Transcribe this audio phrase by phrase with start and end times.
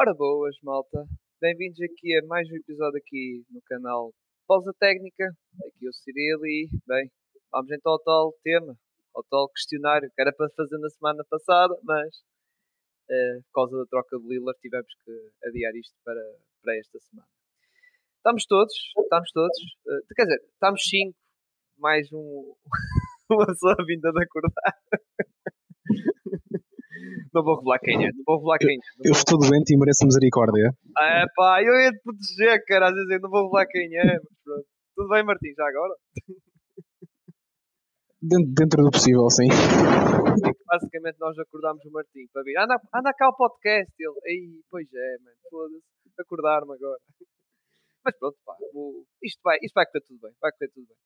[0.00, 1.04] Ora boas, malta.
[1.40, 4.14] Bem-vindos aqui a mais um episódio aqui no canal
[4.46, 5.24] Pausa Técnica.
[5.66, 7.10] Aqui é o Cirilo e, bem,
[7.50, 8.78] vamos então ao tal tema,
[9.12, 12.14] ao tal questionário que era para fazer na semana passada, mas
[13.10, 16.22] uh, por causa da troca de Lillard tivemos que adiar isto para,
[16.62, 17.28] para esta semana.
[18.18, 18.72] Estamos todos,
[19.02, 21.18] estamos todos, uh, quer dizer, estamos cinco,
[21.76, 22.54] mais um,
[23.30, 24.78] uma pessoa vinda de acordar.
[27.34, 29.08] Não vou revelar quem é, não vou revelar quem é.
[29.08, 30.72] Eu estou doente e mereço misericórdia.
[30.96, 32.88] Ah, pá, eu ia te proteger, cara.
[32.88, 34.66] Às vezes eu não vou revelar quem é, mas pronto.
[34.96, 35.94] Tudo bem, Martim, já agora?
[38.20, 39.46] Dentro, dentro do possível, sim.
[40.66, 42.58] Basicamente, nós acordámos o Martim para vir.
[42.58, 43.94] Anda, anda cá o podcast.
[43.98, 45.84] Ele, ei, pois é, mano, foda-se.
[46.18, 46.98] Acordar-me agora.
[48.04, 48.56] Mas pronto, pá,
[49.22, 50.32] isto, vai, isto vai correr tudo bem.
[50.40, 50.96] Vai correr tudo bem.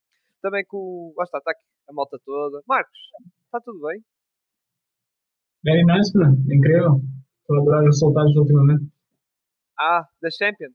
[0.41, 1.13] Também com.
[1.17, 2.63] Lá está, está aqui a malta toda.
[2.67, 2.99] Marcos,
[3.45, 4.03] está tudo bem?
[5.65, 6.37] Very nice, mano.
[6.51, 7.01] Incrível.
[7.41, 8.87] Estou a adorar os resultados ultimamente.
[9.79, 10.73] Ah, da Champions,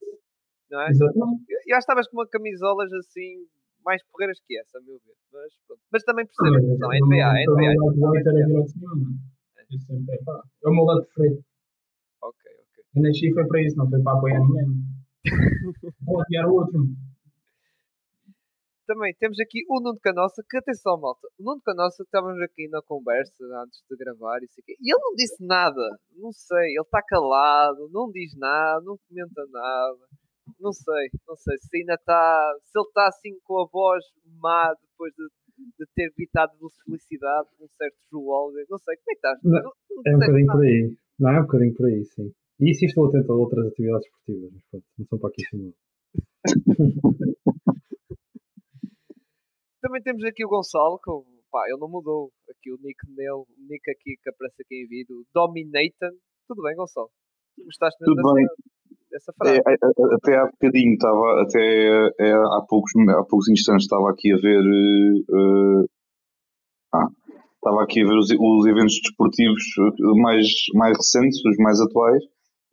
[0.69, 0.89] não é?
[0.89, 1.43] Exatamente.
[1.49, 3.45] Eu já estavas com uma camisolas assim,
[3.85, 5.15] mais porreiras que essa, a meu ver.
[5.31, 5.81] Mas, pronto.
[5.91, 6.77] Mas também percebo.
[6.79, 7.73] Não, é NBA, é NBA.
[10.63, 11.43] É o meu lado preferido.
[12.21, 12.83] Ok, ok.
[12.95, 14.67] Eu nasci foi para isso, não foi para apoiar ninguém.
[16.01, 16.87] Vou apoiar o outro.
[18.87, 21.27] Também temos aqui o Nuno Canossa, que atenção, malta.
[21.37, 25.45] O Nuno Canossa, estávamos aqui na conversa antes de gravar e, e ele não disse
[25.45, 25.81] nada.
[26.15, 29.97] Não sei, ele está calado, não diz nada, não comenta nada.
[30.59, 32.53] Não sei, não sei se ainda está.
[32.63, 34.01] Se ele está assim com a voz
[34.41, 35.25] má depois de,
[35.77, 38.53] de ter evitado de felicidade com um certo João.
[38.69, 39.39] Não sei, como é que estás?
[39.43, 40.59] Não, Não- não É um bocadinho nada.
[40.59, 40.97] por aí.
[41.19, 42.31] Não, é um bocadinho por aí, sim.
[42.61, 45.73] E isso estou atento a outras atividades esportivas, mas pronto, não são para aqui chamar.
[49.81, 51.11] Também temos aqui o Gonçalo, que
[51.51, 54.87] pá, ele não mudou aqui o nick nele, o nick aqui que aparece aqui em
[54.87, 56.11] vídeo, Dominator.
[56.47, 57.09] Tudo bem, Gonçalo?
[57.65, 58.45] Gostaste mesmo Tudo bem.
[58.45, 59.59] dessa, dessa É, frase?
[59.59, 64.31] é, é, até há bocadinho, estava, até é, há, poucos, há poucos instantes estava aqui
[64.33, 64.63] a ver.
[64.63, 65.85] eh,
[66.93, 67.07] ah,
[67.55, 72.23] estava aqui a ver os, os eventos desportivos eh, mais, mais recentes, os mais atuais,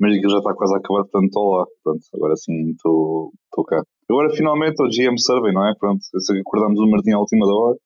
[0.05, 1.65] mas aquilo já está quase a acabar, portanto estou lá.
[1.83, 3.33] Pronto, agora sim estou
[3.67, 3.81] cá.
[4.11, 5.73] Agora finalmente o GM Survey, não é?
[5.81, 7.79] Pronto, eu sei que acordamos o Martim à última da hora.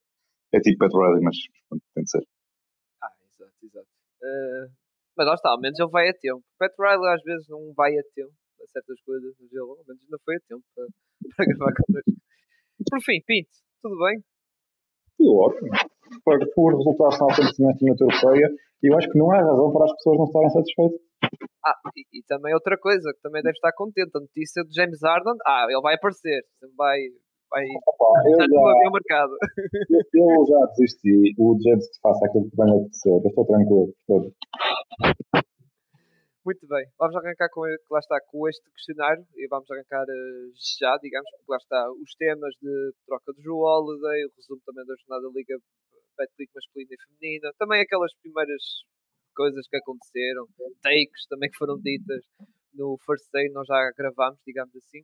[0.53, 1.37] É tipo Pet Riley, mas
[1.69, 2.25] pronto, tem de ser.
[3.01, 3.87] Ah, exato, exato.
[4.21, 4.67] Eh,
[5.17, 6.43] mas lá está, ao menos ele vai a tempo.
[6.59, 10.03] Pat Riley às vezes não vai a tempo a certas coisas, mas ele ao menos
[10.11, 10.87] não foi a tempo para,
[11.37, 12.11] para gravar connosco.
[12.91, 13.51] Por fim, Pinto,
[13.81, 14.19] tudo bem?
[15.17, 15.71] Tudo ótimo.
[16.25, 18.49] Para que os resultados estão a acontecer na Community Europeia,
[18.83, 21.01] e eu acho que não há razão para as pessoas não estarem satisfeitas.
[21.65, 25.01] Ah, e, e também outra coisa que também deve estar contente, a notícia de James
[25.03, 26.99] Harden, ah, ele vai aparecer, sempre vai,
[27.51, 29.33] vai Opa, eu, já não havia marcado.
[30.15, 31.35] eu já desisti.
[31.39, 33.11] O James que faça aquilo que vai acontecer.
[33.11, 33.93] Eu estou tranquilo.
[34.01, 34.33] Estou.
[36.49, 40.49] Muito bem, vamos arrancar com, que lá está, com este questionário e vamos arrancar eh,
[40.81, 42.73] já, digamos, porque lá está os temas de
[43.05, 45.61] troca de Joe Holiday, o resumo também da jornada da Liga
[46.19, 48.63] Betclic masculina e feminina, também aquelas primeiras
[49.35, 50.49] coisas que aconteceram,
[50.83, 52.25] takes também que foram ditas
[52.75, 55.01] no First Day, nós já gravámos, digamos assim,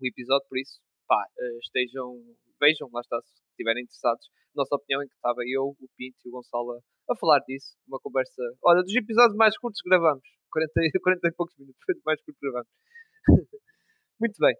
[0.00, 2.18] o episódio, por isso, pá, eh, estejam,
[2.60, 6.28] vejam, lá está, se estiverem interessados, nossa opinião em que estava eu, o Pinto e
[6.28, 11.00] o Gonçalo a, falar disso, uma conversa, olha, dos episódios mais curtos gravamos, 40, e-
[11.00, 12.68] 40 e poucos minutos, foi mais curtos que gravamos.
[14.20, 14.54] Muito bem.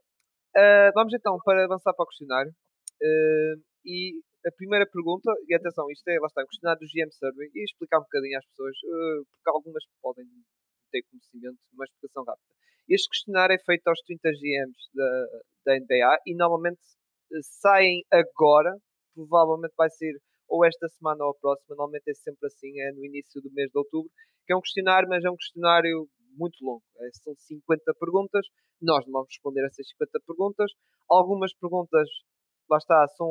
[0.56, 2.52] Ah, vamos então para avançar para o questionário.
[3.02, 3.54] Ah,
[3.84, 7.50] e a primeira pergunta, e atenção, isto é, lá está, o questionário do GM Survey,
[7.54, 10.26] e explicar um bocadinho às pessoas, ah, porque algumas podem
[10.90, 12.54] ter conhecimento, uma explicação rápida.
[12.88, 15.26] Este questionário é feito aos 30 GMs da,
[15.64, 16.80] da NBA e normalmente
[17.32, 18.76] eh, saem agora,
[19.14, 20.12] provavelmente vai ser
[20.46, 23.70] ou esta semana ou a próxima, normalmente é sempre assim, é no início do mês
[23.70, 24.10] de outubro,
[24.46, 26.06] que é um questionário, mas é um questionário
[26.36, 26.82] muito longo.
[26.98, 28.46] É, são 50 perguntas,
[28.80, 30.70] nós não vamos responder essas 50 perguntas.
[31.08, 32.08] Algumas perguntas,
[32.68, 33.28] lá está, são,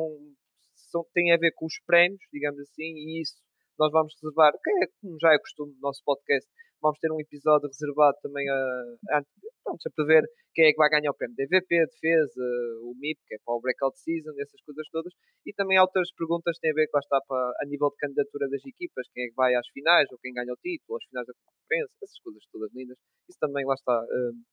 [0.94, 3.34] são, têm a ver com os prémios, digamos assim, e isso
[3.76, 6.48] nós vamos reservar, que é, como já é costume no nosso podcast,
[6.80, 9.22] vamos ter um episódio reservado também a, a,
[9.64, 10.22] pronto, a prever
[10.54, 12.44] quem é que vai ganhar o prémio de MVP, defesa,
[12.86, 15.12] o MIP, que é para o Breakout Season, essas coisas todas.
[15.44, 17.96] E também há outras perguntas que têm a ver, lá está, para, a nível de
[17.96, 21.04] candidatura das equipas, quem é que vai às finais, ou quem ganha o título, às
[21.10, 22.98] finais da conferência, essas coisas todas lindas.
[23.28, 23.98] Isso também, lá está.
[23.98, 24.44] hum,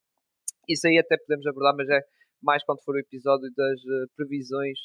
[0.68, 2.00] isso aí até podemos abordar, mas é
[2.42, 4.78] mais quando for o episódio das eh, previsões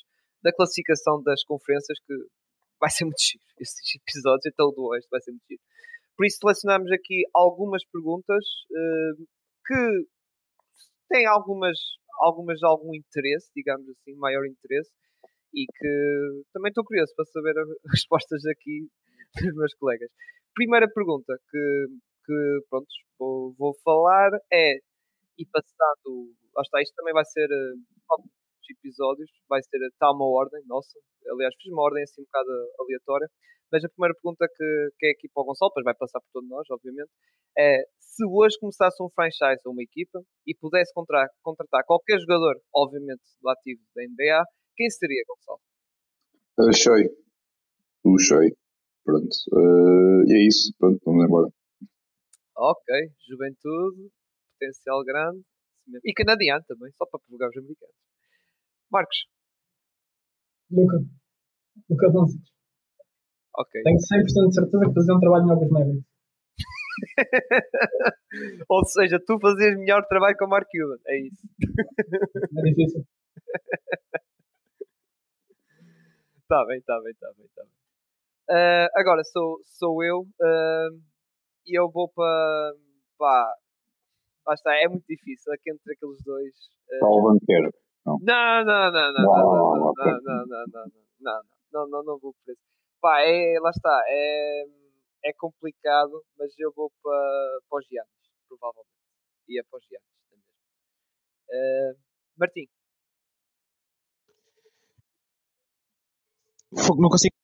[0.47, 2.13] da classificação das conferências, que
[2.79, 3.43] vai ser muito giro.
[3.59, 5.61] Esses episódios, então do Oeste vai ser muito giro.
[6.15, 9.23] Por isso selecionamos aqui algumas perguntas eh,
[9.67, 10.07] que
[11.09, 11.77] têm algumas,
[12.21, 14.89] algumas algum interesse, digamos assim, maior interesse,
[15.53, 18.87] e que também estou curioso para saber as respostas aqui
[19.35, 20.09] dos meus colegas.
[20.55, 21.85] Primeira pergunta que,
[22.25, 22.87] que pronto,
[23.19, 24.77] vou, vou falar é,
[25.37, 27.97] e passado, lá está, isto também vai ser eh,
[28.69, 30.99] episódios, vai ser está uma ordem, nossa,
[31.31, 32.49] aliás fiz uma ordem assim um bocado
[32.79, 33.27] aleatória,
[33.71, 36.29] mas a primeira pergunta que, que é aqui para o Gonçalo, depois vai passar por
[36.31, 37.09] todos nós, obviamente,
[37.57, 42.55] é se hoje começasse um franchise ou uma equipa e pudesse contratar, contratar qualquer jogador,
[42.73, 44.43] obviamente do ativo da NBA,
[44.75, 45.59] quem seria, Gonçalo?
[46.59, 47.09] Uh, Shea.
[48.03, 48.51] O Shea.
[49.03, 49.35] Pronto.
[49.51, 50.73] Uh, e é isso.
[50.77, 51.47] Pronto, vamos embora.
[52.55, 52.93] Ok,
[53.27, 54.09] juventude,
[54.53, 55.41] potencial grande
[56.03, 57.95] e canadiano também, só para provocar os americanos.
[58.91, 59.17] Marcos.
[60.71, 60.97] Luca.
[61.89, 62.41] Luca Doncic.
[63.57, 63.81] Ok.
[63.83, 66.17] Tenho 100% de certeza que fazia um trabalho melhor que os Mavericks.
[68.69, 71.47] Ou seja, tu fazias melhor trabalho com o Mark Cuban, é isso.
[72.57, 73.05] É difícil.
[76.41, 77.71] Está bem, está bem, está bem, está bem.
[78.49, 81.01] Uh, agora sou, sou eu uh,
[81.65, 82.73] e eu vou para.
[83.17, 83.53] Pá,
[84.45, 86.53] lá está, é muito difícil aqui entre aqueles dois.
[86.89, 87.73] Uh, Paulo Banqueiro.
[88.07, 90.85] Não, não, não, não, não, não, não, não, não, não, não,
[91.19, 91.41] não,
[91.73, 92.61] não, não, não vou por isso.
[93.01, 94.63] Pá, é, lá está, é,
[95.25, 98.09] é complicado, mas eu vou para, para os Giannis,
[98.47, 98.87] provavelmente.
[99.49, 100.45] E é para os Giannis também.
[101.49, 101.99] Uh,
[102.37, 102.67] Martim.
[106.77, 107.35] Fogo, não consigo.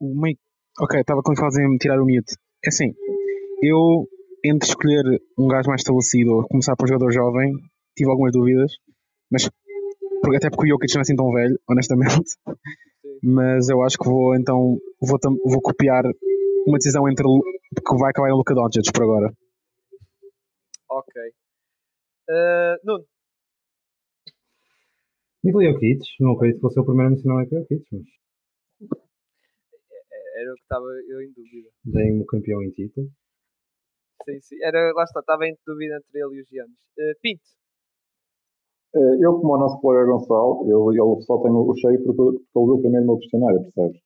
[0.00, 0.36] O meio...
[0.80, 2.36] Ok, estava com dificuldades em tirar o mute.
[2.62, 2.92] É assim,
[3.62, 4.06] eu
[4.44, 7.54] entre escolher um gajo mais estabelecido ou começar por um jogador jovem,
[7.96, 8.72] tive algumas dúvidas,
[9.30, 9.48] mas
[10.24, 12.32] porque até porque o Jokic não é assim tão velho, honestamente.
[13.22, 16.04] Mas eu acho que vou então vou, vou copiar
[16.66, 19.32] uma decisão entre que vai acabar em Luka Doncic por agora.
[20.90, 21.22] Ok.
[22.30, 23.04] Uh, Nuno.
[25.44, 28.04] Nikola Jokic, não acredito que fosse o primeiro a mencionar o Nikola Jokic, mas
[30.36, 31.68] era o que estava eu em dúvida.
[31.84, 33.08] Bem o campeão em título.
[34.24, 34.56] Sim, sim.
[34.62, 36.80] Era, lá está, estava em dúvida entre ele e os Giannis.
[36.98, 37.44] Uh, Pinto.
[38.94, 42.58] Uh, eu, como o nosso colega Gonçalo, eu, ele só tenho o cheio porque, porque
[42.58, 44.00] ele viu primeiro o meu questionário, percebes?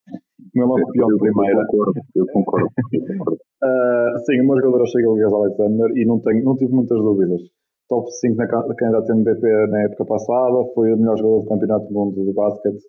[0.54, 1.60] Como ele é o campeão de primeira.
[1.60, 2.00] Eu concordo.
[2.14, 3.36] Eu concordo.
[3.36, 6.98] uh, sim, o meu jogador achei o Ligas Alexander e não, tenho, não tive muitas
[6.98, 7.42] dúvidas.
[7.88, 11.92] Top 5 na candidato MVP na época passada, foi o melhor jogador do Campeonato do
[11.92, 12.82] Mundo de basquete.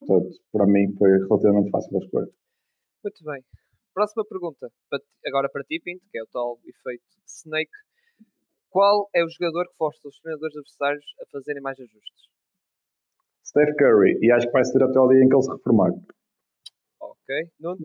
[0.00, 2.28] Portanto, para mim foi relativamente fácil a escolha.
[3.02, 3.42] Muito bem.
[3.94, 4.68] Próxima pergunta,
[5.26, 7.72] agora para ti, Pinto, que é o tal efeito Snake.
[8.78, 12.28] Qual é o jogador que força os treinadores adversários a fazerem mais ajustes?
[13.44, 15.90] Steph Curry, e acho que vai ser até o dia em que ele se reformar.
[17.00, 17.50] Ok.
[17.58, 17.82] Nuno?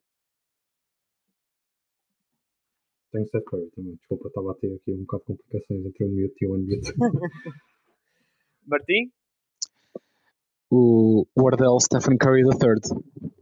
[3.11, 3.95] Tenho Steph Curry também.
[3.95, 6.93] Desculpa, estava a ter aqui um bocado de complicações entre o mute e o unmute.
[8.67, 9.11] Martim?
[10.69, 13.33] O Wardell Stephen Curry III.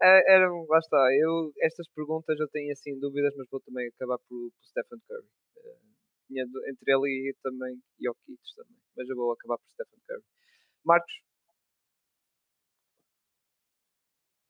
[0.00, 0.98] É, era, lá está.
[1.18, 5.26] Eu, estas perguntas eu tenho assim dúvidas, mas vou também acabar por, por Stephen Curry.
[6.32, 8.78] Tinha entre ele e também Jokic também.
[8.96, 10.22] Mas eu vou acabar por Stephen Curry.
[10.84, 11.12] Marcos?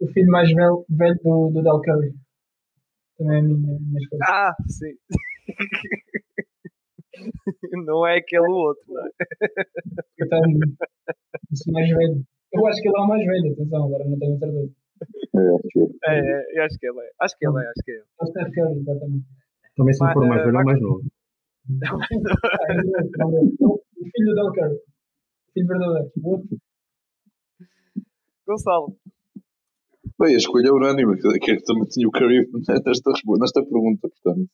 [0.00, 2.14] O filho mais velho, velho do, do Del Curry.
[3.18, 4.22] Também é a minha, minha escolha.
[4.22, 4.96] Ah, sim.
[7.84, 9.10] não é aquele outro, não é?
[11.72, 12.24] Mais velho.
[12.52, 14.72] Eu acho que ele é o mais velho, atenção, agora não tenho certeza.
[16.04, 17.10] É, é, eu acho que ele é.
[17.20, 18.04] Acho que ele é, acho que é ele.
[18.04, 19.26] É o Steph Curry, exatamente.
[19.76, 21.02] Também se não for mais velho ou mais novo.
[21.68, 21.98] O
[24.10, 24.76] filho do Del Curry.
[24.76, 26.12] O filho verdadeiro.
[26.16, 26.58] O outro.
[28.46, 28.96] Gonçalo.
[30.18, 34.08] Bem, a escolha é unânime, que é que também tinha o Curry nesta, nesta pergunta,
[34.08, 34.48] portanto,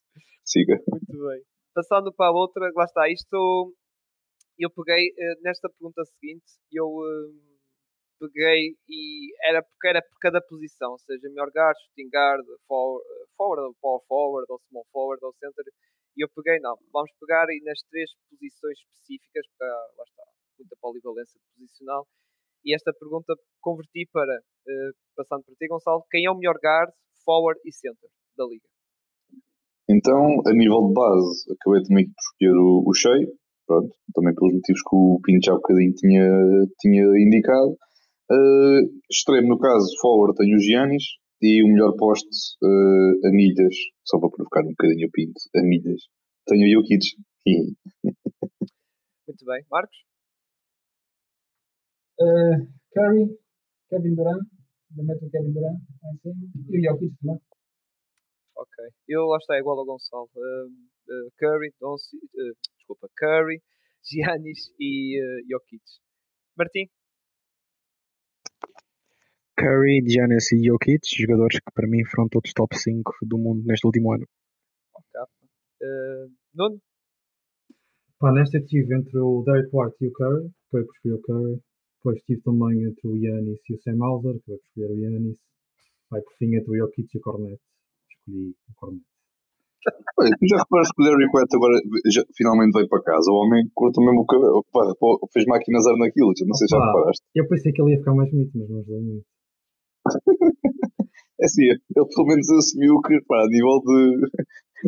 [0.44, 0.78] siga.
[0.90, 1.42] Muito bem.
[1.74, 3.74] Passando para a outra, lá está, isto
[4.58, 6.88] eu peguei nesta pergunta seguinte, eu
[8.18, 13.04] peguei e era porque era por cada posição, ou seja, melhor guard, shooting guard, forward,
[13.38, 15.64] forward, power forward, ou small forward, ou center.
[16.16, 20.24] E eu peguei, não, vamos pegar aí nas três posições específicas, porque há, lá está,
[20.58, 22.06] muita polivalência posicional.
[22.64, 26.90] E esta pergunta converti para, uh, passando para ti, Gonçalo, quem é o melhor guard,
[27.24, 28.66] forward e center da liga?
[29.88, 33.24] Então, a nível de base, acabei também de escolher o, o Shea,
[33.64, 36.26] pronto, também pelos motivos que o Pinto já um bocadinho tinha,
[36.80, 37.78] tinha indicado.
[38.30, 41.04] Uh, extremo, no caso, forward tenho o Giannis
[41.40, 42.28] e o melhor poste
[42.62, 46.02] uh, a milhas, só para provocar um bocadinho o pinto, a milhas,
[46.46, 47.04] tenho o Jokic.
[49.26, 49.64] Muito bem.
[49.70, 49.96] Marcos?
[52.20, 53.38] Uh, Curry,
[53.90, 54.42] Kevin Durant,
[54.96, 55.80] também o Kevin Durant,
[56.10, 56.34] assim,
[56.68, 57.40] e o Jokic também.
[58.56, 58.84] Ok.
[59.06, 60.28] Eu lá está igual ao Gonçalo.
[60.34, 63.62] Uh, uh, Curry, Donci, uh, desculpa, Curry,
[64.02, 65.82] Giannis e uh, Jokic.
[66.56, 66.88] Martim?
[69.58, 73.84] Curry, Giannis e Jokic, jogadores que para mim foram todos top 5 do mundo neste
[73.86, 74.24] último ano.
[74.94, 75.20] Ok.
[75.82, 76.78] Uh, Nuno?
[78.20, 81.60] Pá, nesta tive entre o Derek White e o Curry, foi por escolher o Curry.
[81.98, 84.98] Depois tive também entre o Yanis e o Sam Hauser, que foi por escolher o
[84.98, 85.38] Yanis.
[86.10, 87.60] Vai por fim entre o Jokic e o Cornet.
[88.10, 89.04] Escolhi o Cornet.
[90.50, 91.74] Já reparaste que o Derrick White agora
[92.12, 93.30] já, finalmente veio para casa?
[93.30, 94.64] O homem cortou mesmo o cabelo.
[94.72, 94.82] Pá,
[95.32, 96.32] fez máquina zero naquilo.
[96.36, 97.24] já Não sei se já reparaste.
[97.34, 99.26] Eu pensei que ele ia ficar mais bonito, mas não ajudou muito.
[101.40, 101.80] É assim, ele
[102.14, 104.26] pelo menos assumiu que, pá, a nível de,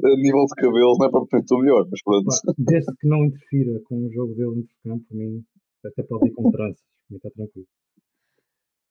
[0.04, 2.26] a nível de cabelo não é propriamente o melhor, mas pronto.
[2.26, 5.44] Pá, desde que não interfira com o jogo dele entre campo, para mim,
[5.86, 6.82] até pode ir com tranças.
[6.82, 7.66] Para mim está tranquilo.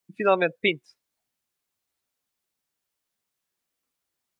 [0.09, 0.87] E finalmente, Pinto.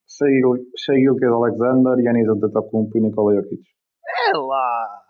[0.07, 3.63] Shea Gilgis Alexander, Yanis Antetokounmpo e Nikola Jokic.
[4.31, 5.03] É lá!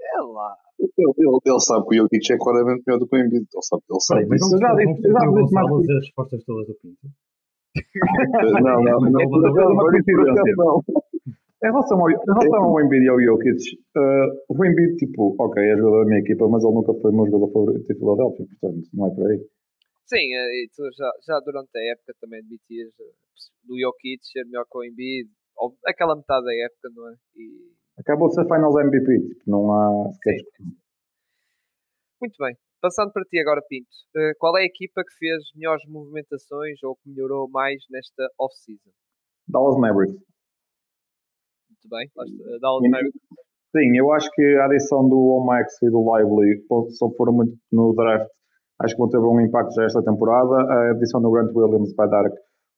[0.00, 0.65] É lá!
[0.78, 3.46] Ele, ele, ele sabe que o Jokic é claramente melhor do que o Embiid.
[3.48, 5.12] Ele sabe, ele sabe mas vamos, já disse- já
[5.52, 7.06] mais as respostas todas do Pinto.
[8.62, 9.10] Não, não, não.
[10.56, 10.82] Não.
[11.64, 13.56] Em relação ao, em relação ao Embiid e ao Jokic,
[13.96, 17.14] eh, o Embiid, tipo, ok, é jogador da minha equipa, mas ele nunca foi o
[17.14, 19.38] meu jogador favorito de Filadélfia, portanto, não é por aí.
[20.04, 23.12] Sim, eh, e tu já, já durante a época também admitias eh,
[23.64, 27.14] do Jokic ser melhor que o Embiid, ou aquela metade da época, não é?
[27.36, 30.36] E, Acabou de ser Finals MVP, tipo, não há sequer.
[32.20, 32.54] Muito bem.
[32.80, 33.88] Passando para ti agora, Pinto.
[34.16, 38.90] eh, qual é a equipa que fez melhores movimentações ou que melhorou mais nesta off-season?
[39.48, 40.22] Dallas Mavericks.
[41.70, 42.06] Muito bem.
[42.54, 42.90] eh, Dallas.
[42.90, 43.20] Mavericks.
[43.74, 47.94] Sim, eu acho que a adição do Omax e do Lively só foram muito no
[47.94, 48.28] draft.
[48.78, 50.54] Acho que vão ter um impacto já esta temporada.
[50.54, 52.24] A adição do Grant Williams vai dar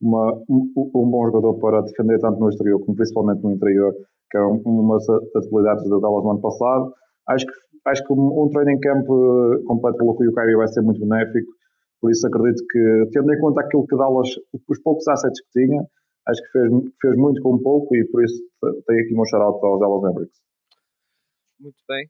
[0.01, 3.93] uma, um, um bom jogador para defender tanto no exterior como principalmente no interior,
[4.30, 5.08] que era um- uma das
[5.47, 6.92] habilidades da Dallas no ano passado.
[7.28, 7.52] Acho que,
[7.87, 11.50] acho que um, training camp eh, completo pelo Kyrie vai ser muito benéfico.
[12.00, 14.28] Por isso acredito que, tendo em conta aquilo que Dallas,
[14.68, 15.82] os poucos assets que tinha,
[16.28, 16.70] acho que fez,
[17.00, 18.40] fez muito com pouco e por isso
[18.87, 20.38] tenho aqui um shout-out aos Dallas Mavericks.
[21.61, 22.08] Muito bem.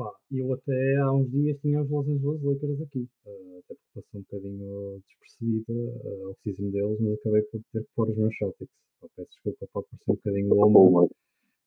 [0.00, 3.06] Pá, eu até há uns dias tinha os Los Angeles Lakers aqui.
[3.26, 7.90] eh, até porque passou um bocadinho despercebida a off-season deles, mas acabei por ter que
[7.94, 8.72] pôr os meus Celtics.
[8.98, 11.10] Pá, peço desculpa, pode parecer um bocadinho.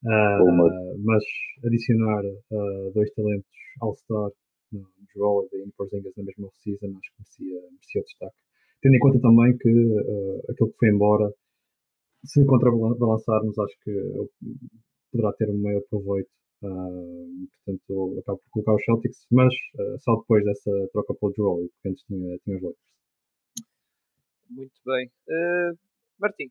[0.08, 0.98] Ah, Homer.
[1.04, 1.24] mas
[1.64, 2.24] adicionar
[2.96, 4.32] dois talentos All-Star
[4.72, 8.36] no Holiday e no Porzingis na mesma off-season acho que merecia, merecia destaque.
[8.82, 9.70] Tendo em conta também que
[10.50, 11.32] aquele que foi embora,
[12.26, 13.94] se contrabalançarmos, acho que
[15.12, 16.32] poderá ter um maior proveito.
[16.64, 16.90] Ah,
[17.66, 21.70] portanto, acabo por colocar os Celtics, mas ah, só depois dessa troca pelo Drew Holiday,
[21.74, 22.94] porque antes tinha, tinha os Lakers.
[24.50, 25.12] muito bem.
[25.30, 25.72] Eh,
[26.20, 26.50] Martim,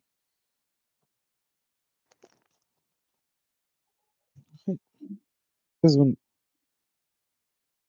[5.97, 6.13] o-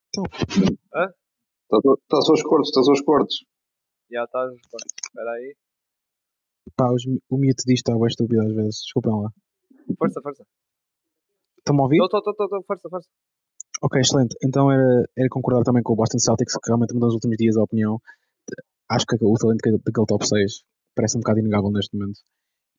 [0.09, 0.25] Então,
[2.03, 3.37] Está só os cortes, está só os cortes.
[4.11, 4.51] já estás.
[4.71, 5.57] pronto, Espera aí.
[6.77, 8.81] pá, os, o mute disto está bem estúpido às vezes.
[8.85, 9.31] Desculpem lá.
[9.99, 10.47] Força, força.
[11.65, 11.97] Estão-me a ouvir?
[12.05, 13.09] Estou, estou, estou, força, força.
[13.83, 14.37] Ok, excelente.
[14.45, 17.57] Então era, era concordar também com o Boston Celtics, que realmente mudou nos últimos dias
[17.57, 17.99] a opinião.
[18.91, 20.63] Acho que o talento daquele top 6
[20.95, 22.21] parece um bocado inegável neste momento.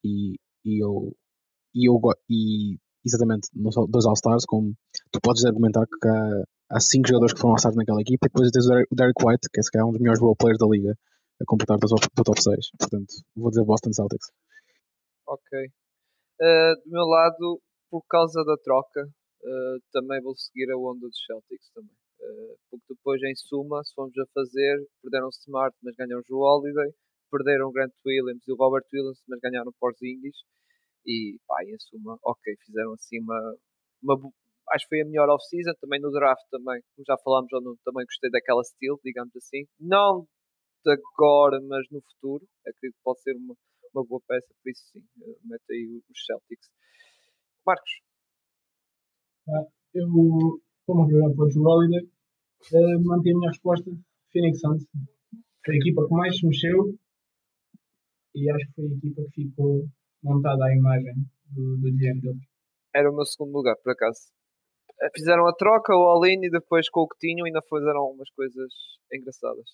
[0.03, 1.11] E, e eu.
[1.73, 1.99] E eu
[2.29, 4.73] e exatamente, não só dois All-Stars, como
[5.11, 6.43] tu podes argumentar que há,
[6.77, 9.59] há cinco jogadores que foram All-Stars naquela equipa, e depois tens o Derek- White, que
[9.59, 10.95] é se calhar um dos melhores role players da liga,
[11.41, 12.69] a completar do top, do top 6.
[12.79, 14.27] Portanto, vou dizer Boston Celtics.
[15.27, 15.69] Ok.
[16.41, 19.01] Eh, do meu lado, por causa da troca,
[19.43, 21.95] eh, também vou seguir a onda dos Celtics também.
[22.21, 26.39] Eh, porque depois, em suma, se formos a fazer, perderam o Smart, mas ganharam o
[26.39, 26.91] Holiday,
[27.31, 30.37] perderam o Grant Williams e o Robert Williams, mas ganharam o Porzingis.
[31.05, 33.55] E, pá, em suma, ok, fizeram assim uma...
[34.03, 34.15] uma
[34.71, 37.49] acho que foi a melhor off-season, também no draft também, como já falámos,
[37.83, 39.65] também gostei daquela steel, digamos assim.
[39.79, 40.27] Não
[40.85, 42.47] de agora, mas no futuro.
[42.61, 43.55] Acredito que pode ser uma,
[43.93, 46.69] uma boa peça, por isso sim, eh, mete aí os Celtics.
[47.65, 47.91] Marcos,
[49.93, 50.07] Eu,
[50.86, 52.07] como a jogar para o Holiday,
[52.74, 53.89] eh, mantenho a minha resposta
[54.31, 54.86] Phoenix Suns.
[55.65, 56.95] Foi a equipa que mais se mexeu
[58.36, 59.88] e acho que foi a equipa que ficou
[60.22, 61.15] montada à imagem
[61.51, 62.43] do, do GM deles.
[62.93, 64.19] era o meu segundo lugar, por acaso.
[65.01, 68.29] Eh, Fizeram a troca, o all-in, e depois com o que tinham ainda fizeram algumas
[68.31, 68.72] coisas
[69.12, 69.65] engraçadas.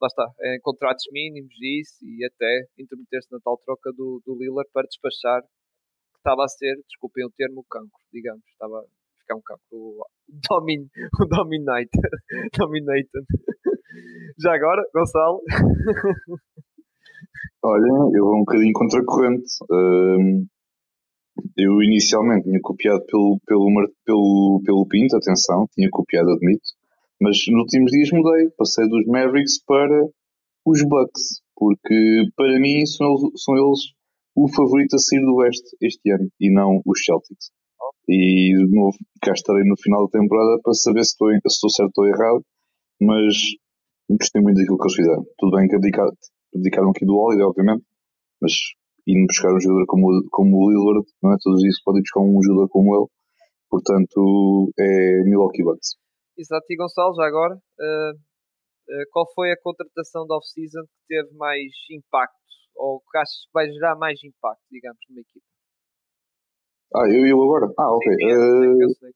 [0.00, 4.68] Lá está, em contratos mínimos isso, e até intermeter-se na tal troca do, do Lillard
[4.72, 5.42] para despachar
[6.22, 8.44] estava a ser, desculpem o termo, cancro, digamos.
[8.46, 8.84] Estava a
[9.18, 10.06] ficar um cancro.
[10.48, 10.88] Domin,
[11.28, 12.10] dominator.
[12.56, 13.22] Dominator.
[14.38, 15.42] Já agora, Gonçalo.
[17.64, 19.44] Olha, eu vou um bocadinho contra a corrente.
[19.70, 20.46] Hum,
[21.56, 23.68] eu inicialmente tinha copiado pelo, pelo,
[24.04, 26.62] pelo, pelo Pinto, atenção, tinha copiado, admito,
[27.20, 30.08] mas nos últimos dias mudei, passei dos Mavericks para
[30.66, 33.92] os Bucks, porque para mim são são eles
[34.34, 37.50] o favorito a sair do Oeste este ano e não os Celtics.
[38.08, 41.70] E de novo, cá estarei no final da temporada para saber se estou, se estou
[41.70, 42.42] certo ou errado,
[43.00, 43.34] mas
[44.10, 45.24] gostei muito daquilo que eles fizeram.
[45.38, 47.84] Tudo bem que abdicaram, aqui do Holiday, obviamente,
[48.40, 48.52] mas
[49.06, 51.36] indo buscar um jogador como, como o Lillard, não é?
[51.42, 53.06] Todos isso podem buscar um jogador como ele,
[53.70, 55.96] portanto é Milwaukee Bucks.
[56.38, 61.34] Exato, e Gonçalo, já agora, uh, uh, qual foi a contratação da off-season que teve
[61.36, 62.40] mais impacto,
[62.76, 65.46] ou que achas que vai gerar mais impacto, digamos, numa equipa?
[66.94, 67.72] Ah, eu, eu agora?
[67.78, 68.12] Ah, ok.
[68.12, 69.12] Sim, que eu sei.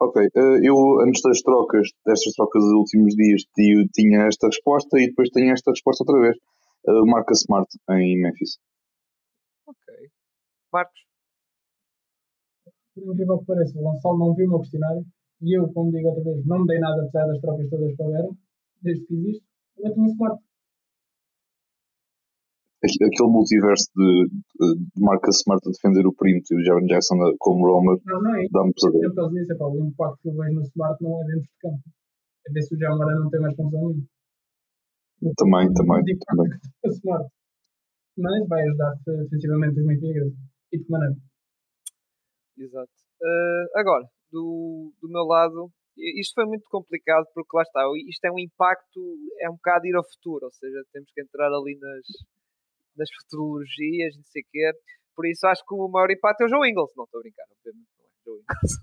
[0.00, 4.98] Ok, uh, eu antes das trocas, destas trocas dos últimos dias, tio, tinha esta resposta
[5.00, 6.36] e depois tenho esta resposta outra vez.
[6.86, 8.58] Uh, Marca Smart em Memphis.
[9.66, 10.10] Ok.
[10.72, 11.00] Marcos?
[12.94, 15.04] Por incrível que pareça, o Gonçalo não viu o meu questionário
[15.40, 18.02] e eu, como digo outra vez, não me dei nada apesar das trocas todas que
[18.02, 18.36] houveram,
[18.82, 19.44] desde que existe,
[19.78, 20.42] eu tinha Smart.
[22.84, 27.64] Aquele multiverso de, de, Marca Smart a defender o perímetro e o Jaron Jackson como
[27.64, 28.44] roamer Não, não é.
[28.52, 29.04] dá-me pesadelo.
[29.04, 31.58] Eu posso dizer, pá, o impacto que eu vejo no Smart não é dentro de
[31.60, 31.82] campo.
[32.46, 34.04] É ver se o Jamara não tem mais confusão nenhuma.
[35.36, 36.02] Também, também,
[36.84, 37.28] é Smart.
[38.18, 40.34] Mas vai ajudar defensivamente os Memphis
[40.72, 41.16] E de que maneira?
[42.58, 42.92] Exato.
[43.22, 48.30] Eh, agora, do, do meu lado, isto foi muito complicado porque lá está, isto é
[48.30, 49.00] um impacto,
[49.40, 52.06] é um bocado ir ao futuro, ou seja, temos que entrar ali nas,
[52.96, 54.72] nas futurologias, não sei o quê.
[55.16, 56.90] Por isso acho que o maior impacto é o Joe Ingles.
[56.96, 58.74] Não estou a brincar, obviamente não é Joe Ingles.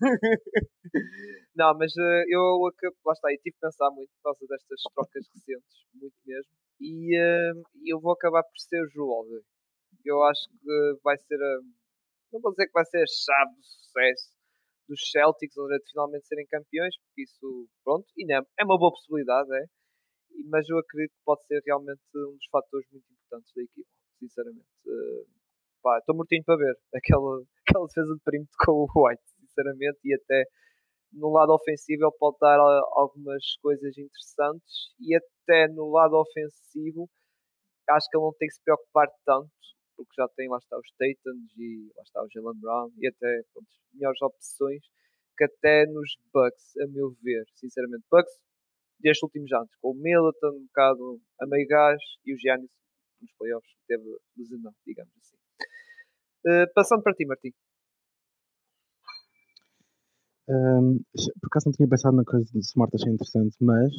[1.56, 4.80] não, mas eh, eu acabo- lá está, eu tive que pensar muito por causa destas
[4.94, 6.50] trocas recentes, muito mesmo.
[6.80, 7.16] E
[7.84, 9.42] e eu vou acabar por ser o Joe Holiday.
[10.04, 11.60] Eu acho que vai ser a,
[12.32, 14.30] não vou dizer que vai ser a chave do sucesso
[14.88, 18.90] dos Celtics, ou de finalmente serem campeões, porque isso, pronto, ainda é, é uma boa
[18.92, 19.64] possibilidade, é.
[20.46, 24.66] Mas eu acredito que pode ser realmente um dos fatores muito importantes da equipa, sinceramente.
[24.86, 25.24] Eh,
[25.82, 30.14] pá, estou mortinho para ver aquela, aquela defesa de perímetro com o White, sinceramente, e
[30.14, 30.44] até
[31.12, 37.08] no lado ofensivo ele pode dar ah, algumas coisas interessantes e até no lado ofensivo
[37.88, 39.50] acho que ele não tem que se preocupar tanto
[39.96, 43.42] porque já tem lá está os Titans e lá está o Jalen Brown e até
[43.52, 44.82] pronto, melhores opções
[45.36, 48.04] que até nos Bucks, a meu ver, sinceramente.
[48.10, 48.32] Bucks
[49.02, 52.70] destes últimos anos, com o Middleton um bocado a meio gás e o Giannis
[53.20, 54.04] nos playoffs teve
[54.36, 55.36] lesionado, digamos assim.
[56.46, 57.52] Eh, passando para ti, Martim.
[60.48, 60.98] Ahm,
[61.40, 63.92] por acaso não tinha pensado na coisa do Smart, achei interessante, mas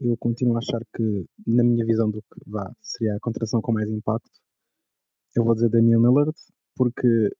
[0.00, 3.72] eu continuo a achar que, na minha visão do que vá, seria a contratação com
[3.72, 4.30] mais impacto,
[5.36, 6.34] eu vou dizer Damian Lillard,
[6.76, 7.30] porque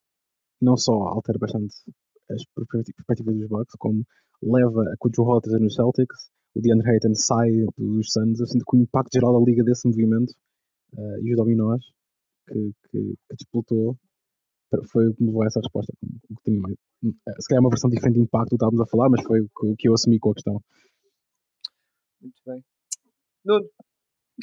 [0.61, 1.75] não só altera bastante
[2.29, 4.05] as perspecti- perspectivas dos Bucks, como
[4.41, 8.47] leva a que o Joe Holiday nos Celtics, o DeAndre Ayton sai dos Suns, eu
[8.47, 10.33] sinto que o impacto geral da liga desse movimento
[10.97, 11.81] ah, e os dominós
[12.47, 13.97] que, que, que desplotou
[14.91, 15.93] foi o que me levou a essa resposta.
[16.29, 18.81] O que tinha mais, eh, se calhar uma versão diferente de impacto do que estávamos
[18.81, 20.61] a falar, mas foi o que, eu assumi com a questão.
[22.21, 22.63] Muito bem.
[23.45, 23.69] Nuno,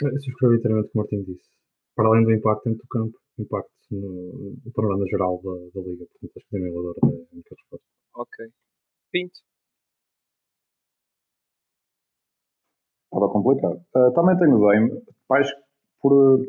[0.02, 1.50] Eu subscrevo inteiramente o que o Martim disse.
[1.94, 6.06] Para além do impacto dentro do campo, impacto no, no panorama geral da, da liga.
[6.06, 7.86] Portanto, acho que Damian Lillard é a única resposta.
[8.14, 8.48] ok.
[9.10, 9.40] Pinto,
[13.12, 13.78] Estava complicado.
[13.94, 15.46] Ah, também tenho o mais
[16.00, 16.40] por,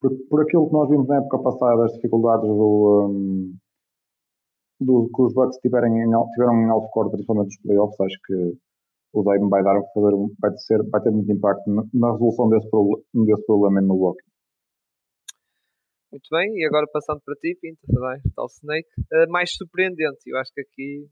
[0.00, 3.54] por, por aquilo que nós vimos na época passada, as dificuldades do, um,
[4.80, 8.56] do que os Bucks tiverem em, tiveram em alto corte, principalmente nos playoffs, acho que
[9.14, 12.68] o Dame vai, dar, fazer, vai, ser, vai ter muito impacto na, na resolução desse,
[13.12, 14.22] desse problema em Milwaukee.
[16.12, 16.56] muito bem.
[16.56, 18.88] E agora passando para ti, Pinto, o Snake.
[19.12, 21.08] Eh, mais surpreendente, eu acho que aqui,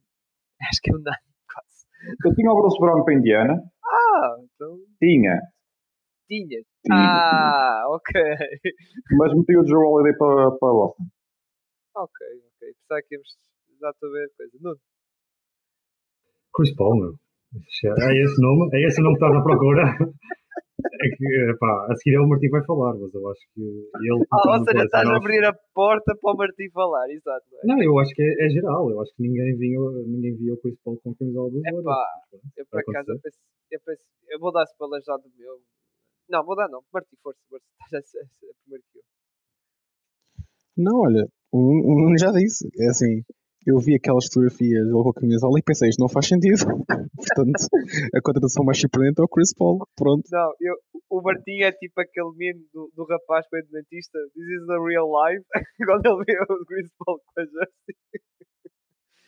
[0.71, 1.34] acho que é unânime.
[2.25, 5.39] Eu tinha o Bruce Brown para a Indiana, Ah, então tinha,
[6.29, 6.65] tinhas.
[6.85, 8.21] tinha, Ah, ok.
[9.19, 11.05] mas meti o Joe Holiday para, para Boston.
[11.97, 12.75] Ok, ok.
[12.75, 13.29] Pensava que íamos.
[13.81, 14.53] Já estou a ver coisa.
[14.61, 14.77] Nuno,
[16.55, 17.13] Chris Paul, meu.
[17.55, 18.69] É esse nome?
[18.75, 19.83] É esse o nome que estás à procura?
[20.85, 24.27] É que, pá, a seguir é o Martim vai falar, mas eu acho que ele.
[24.31, 27.47] ah, ou seja, estás a abrir a porta para o Martim falar, exato.
[27.65, 27.77] Não é?
[27.77, 28.91] Não, eu acho que é, é geral.
[28.91, 31.85] Eu acho que ninguém viu, ninguém viu o Chris Paul com a camisola dos Warriors.
[31.85, 32.07] Epá,
[32.57, 33.39] Eu por acaso eu penso,
[33.71, 35.61] eu penso, eu vou dar spoiler já do meu.
[36.29, 36.83] Não, vou dar não.
[36.93, 37.65] Martim, força, força.
[37.85, 39.03] Estás a primeiro que eu.
[40.77, 42.69] Não, olha, o Nuno já disse.
[42.79, 43.23] É assim,
[43.67, 46.65] eu vi aquelas fotografias dele com a camisola e pensei, isto não faz sentido.
[47.17, 47.69] Portanto,
[48.15, 49.87] a contratação mais surpreendente é o Chris Paul.
[49.97, 50.25] Pronto.
[50.31, 50.77] Não, eu,
[51.09, 54.19] o Martim é tipo aquele meme do, do rapaz que do dentista.
[54.35, 55.45] This is the real life.
[55.85, 57.97] Quando ele vê o Chris Paul com a jersey.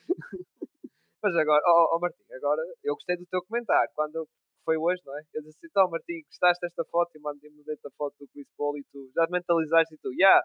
[1.23, 3.91] Mas agora, ó ó, Martim, agora eu gostei do teu comentário.
[3.95, 4.29] Quando
[4.65, 5.23] foi hoje, não é?
[5.35, 7.11] Eu disse então, Martim, gostaste desta foto?
[7.17, 10.43] E mandei-me a foto do Chris Paul e tu já mentalizaste e tu, yeah,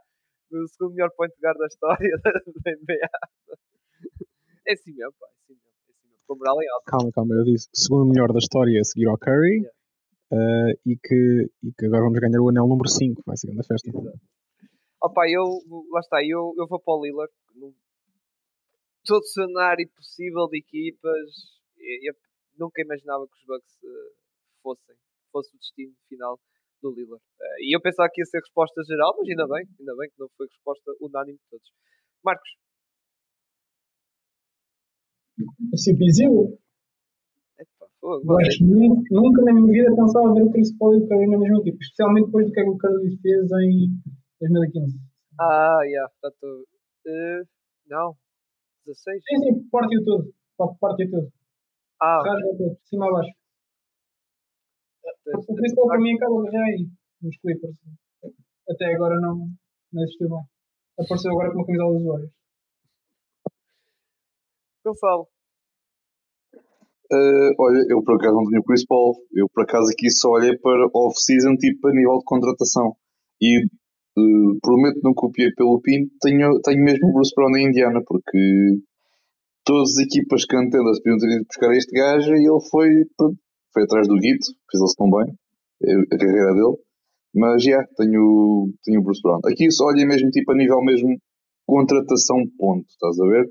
[0.52, 2.32] o segundo melhor point guard da história da
[2.72, 3.10] NBA.
[4.72, 5.28] É assim mesmo, pá.
[5.28, 5.68] É assim mesmo.
[5.68, 6.24] É assim mesmo.
[6.28, 6.92] Com moral em alta.
[6.92, 9.68] Calma, calma, eu disse segundo melhor da história a seguir ao Curry
[10.32, 13.68] eh, e, que, e que agora vamos ganhar o anel número 5, vai ser grande
[13.68, 13.90] festa.
[13.90, 14.20] Exato.
[15.04, 15.44] Opa, eu,
[15.92, 17.34] lá está, eu, eu vou para o Lillard.
[17.56, 17.76] No,
[19.04, 22.14] todo cenário possível de equipas, eu, eu
[22.58, 24.14] nunca imaginava que os Bucks eh,
[24.64, 24.96] fossem,
[25.34, 26.40] fosse o destino final
[26.82, 27.22] do Lillard.
[27.42, 30.20] Eh, e eu pensava que ia ser resposta geral, mas ainda bem, ainda bem que
[30.20, 31.68] não foi resposta unânime de todos.
[32.24, 32.61] Marcos,
[35.74, 36.58] Assim, Pizil,
[37.60, 41.04] epá, fogo, eu acho nunca, nunca na minha vida pensava ver o Chris Paul e
[41.04, 43.92] o Curry na mesma equipa, especialmente depois do que é que o Curry fez em
[44.40, 45.00] 2015.
[45.40, 46.68] Ah, yeah, portanto,
[47.08, 47.42] eh,
[47.88, 48.16] não,
[48.86, 49.24] 16?
[49.24, 50.34] Sim, sim, partiu tudo.
[50.80, 51.32] Partiu tudo.
[52.02, 53.32] Ah, Rasga tudo, de cima a baixo.
[55.50, 56.88] O Chris Paul para mim acaba já aí,
[57.22, 57.76] nos Clippers.
[58.70, 59.48] Até agora não,
[59.92, 60.46] não existiu mais.
[61.00, 62.34] Apareceu agora com uma camisola dos Warriors.
[64.84, 65.31] Gonçalo.
[67.12, 69.16] Eh, olha, eu por acaso não tenho o Chris Paul.
[69.34, 72.96] Eu por acaso aqui só olhei para off-season, tipo a nível de contratação.
[73.42, 73.66] E
[74.18, 78.38] eh, prometo não copiei pelo Pinto, tenho, tenho mesmo o Bruce Brown em Indiana, porque
[79.66, 82.90] todas as equipas cantendas podiam ter ido buscar este gajo e ele foi,
[83.74, 85.34] foi atrás do Guito, fez-se tão bem,
[85.84, 86.78] eh, a carreira dele.
[87.34, 89.40] Mas já, tenho, tenho o Bruce Brown.
[89.46, 91.18] Aqui só olhei mesmo tipo a nível mesmo
[91.66, 93.46] contratação ponto, estás a ver?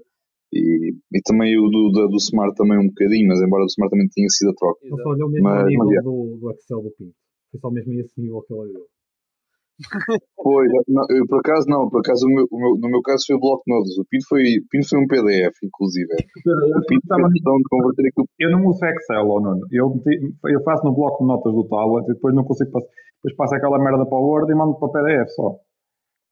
[0.53, 3.91] E, e também o do, da- do Smart também um bocadinho, mas embora o Smart
[3.91, 4.81] também tenha sido a troca.
[4.83, 7.15] Ele só olhou mesmo Mas- nível mas, do, do Excel do Pinto.
[7.51, 8.87] Foi só mesmo esse nível que ele olhou.
[10.43, 13.25] Pois, não, eu por acaso não, por acaso o meu, o meu- no meu caso
[13.27, 13.97] foi o bloco de notas.
[13.99, 16.09] O Pinto foi, o Pinto foi um PDF, inclusive.
[16.81, 18.27] O Pinto questão de converter aquilo.
[18.39, 19.57] Eu não uso Excel, ou não.
[19.73, 19.93] Eu,
[20.51, 22.89] eu faço no bloco de notas do tablet e depois não consigo passar.
[23.23, 25.57] Depois passo aquela merda para o Word e mando para PDF só.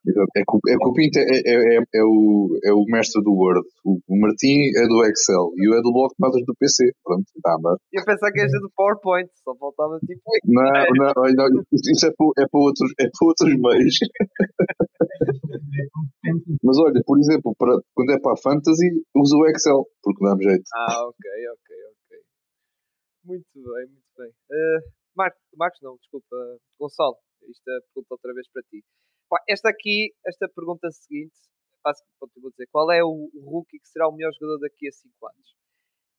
[0.07, 0.21] É que,
[0.57, 3.67] o- é que o Pinto é, é, é, é o, é o mestre do Word.
[3.85, 6.91] O, o Martim é do Excel e o é do bloco de notas do PC.
[7.05, 7.77] Pronto, está a andar.
[7.93, 10.23] Eu pensava que ser do PowerPoint, só faltava tipo.
[10.47, 13.99] Não, não, não, isso é para, é para outros, é para outros meios.
[16.63, 20.45] Mas olha, por exemplo, para, quando é para a Fantasy, uso o Excel, porque dá-me
[20.45, 20.65] jeito.
[20.75, 22.19] Ah, ok, ok, ok.
[23.25, 24.31] Muito bem, muito bem.
[24.53, 24.79] Eh,
[25.17, 26.37] Marcos, Marcos, não, desculpa,
[26.81, 27.17] Gonçalo,
[27.49, 28.83] isto é pergunta outra vez para ti.
[29.49, 31.37] Esta aqui, esta pergunta seguinte,
[31.83, 34.93] faço continuo a dizer, qual é o, rookie que será o melhor jogador daqui a
[34.93, 35.49] 5 anos?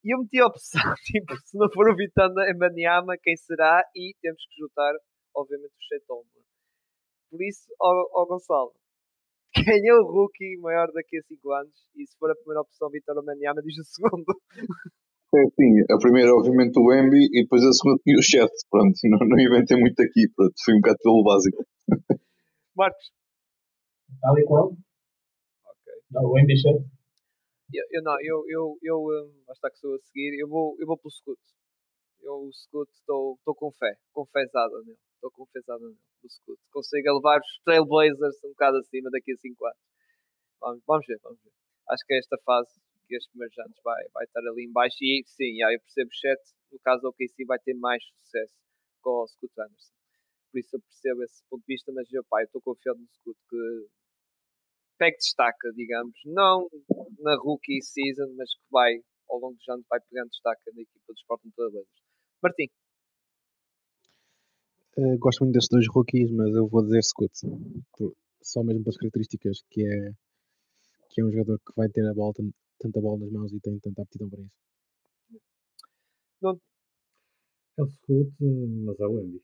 [0.04, 3.84] E eu meti a opção, tipo, se não for o Vitanda Embanyama, quem será?
[3.96, 4.94] E temos que juntar,
[5.36, 6.46] obviamente, o Shea Tomlin.
[7.30, 8.74] Por isso, ó, ó Gonçalo,
[9.54, 11.76] quem é o rookie maior daqui a 5 anos?
[11.96, 14.26] E se for a primeira opção, Vitor Embanyama, diz o segundo.
[15.36, 18.50] É assim, a primeira, obviamente, o Embi e depois a segunda o chat.
[18.72, 21.66] Pronto, não, não inventei muito aqui, pronto, fui um bocado pelo básico.
[22.80, 23.12] Marcos,
[24.22, 24.68] Tal e qual.
[24.72, 25.86] Ok.
[26.12, 26.80] Dá o MB7.
[27.74, 30.98] Eu, eu não, eu, eu, eu está que sou a seguir, eu vou, eu vou
[30.98, 31.40] pelo Scoot.
[32.22, 34.98] Eu, o Scoot, estou com fé, confesada nele.
[35.14, 36.60] Estou confesada nele, o Scoot.
[36.72, 39.78] Consigo levar os Trailblazers um bocado acima daqui a 5 anos.
[40.60, 41.52] Vamos, vamos ver, vamos ver.
[41.90, 42.70] Acho que é esta fase
[43.08, 46.10] que estes primeiros anos vai, vai estar ali em baixo e sim, já, eu percebo
[46.10, 46.40] o chat,
[46.72, 48.54] no caso do OKC vai ter mais sucesso
[49.02, 49.99] com o Scoot Anderson.
[50.52, 53.08] Por isso eu percebo esse ponto de vista, mas eu, pá, eu estou confiado no
[53.08, 53.88] Scoot que
[54.98, 56.68] pega destaca, digamos, não
[57.20, 58.96] na rookie season, mas que vai,
[59.30, 62.02] ao longo dos anos, vai pegando destaca na equipa dos Portland Trailblazers.
[62.42, 62.68] Martim,
[64.98, 67.32] Eh, gosto muito destes dois rookies, mas eu vou dizer Scoot.
[68.42, 70.12] Só mesmo pelas características que é,
[71.10, 73.60] que é um jogador que vai ter a bola, tan- tanta bola nas mãos e
[73.62, 74.52] tem tanta aptidão para isso.
[77.78, 78.32] É o Scoot,
[78.86, 79.42] mas é o Embi.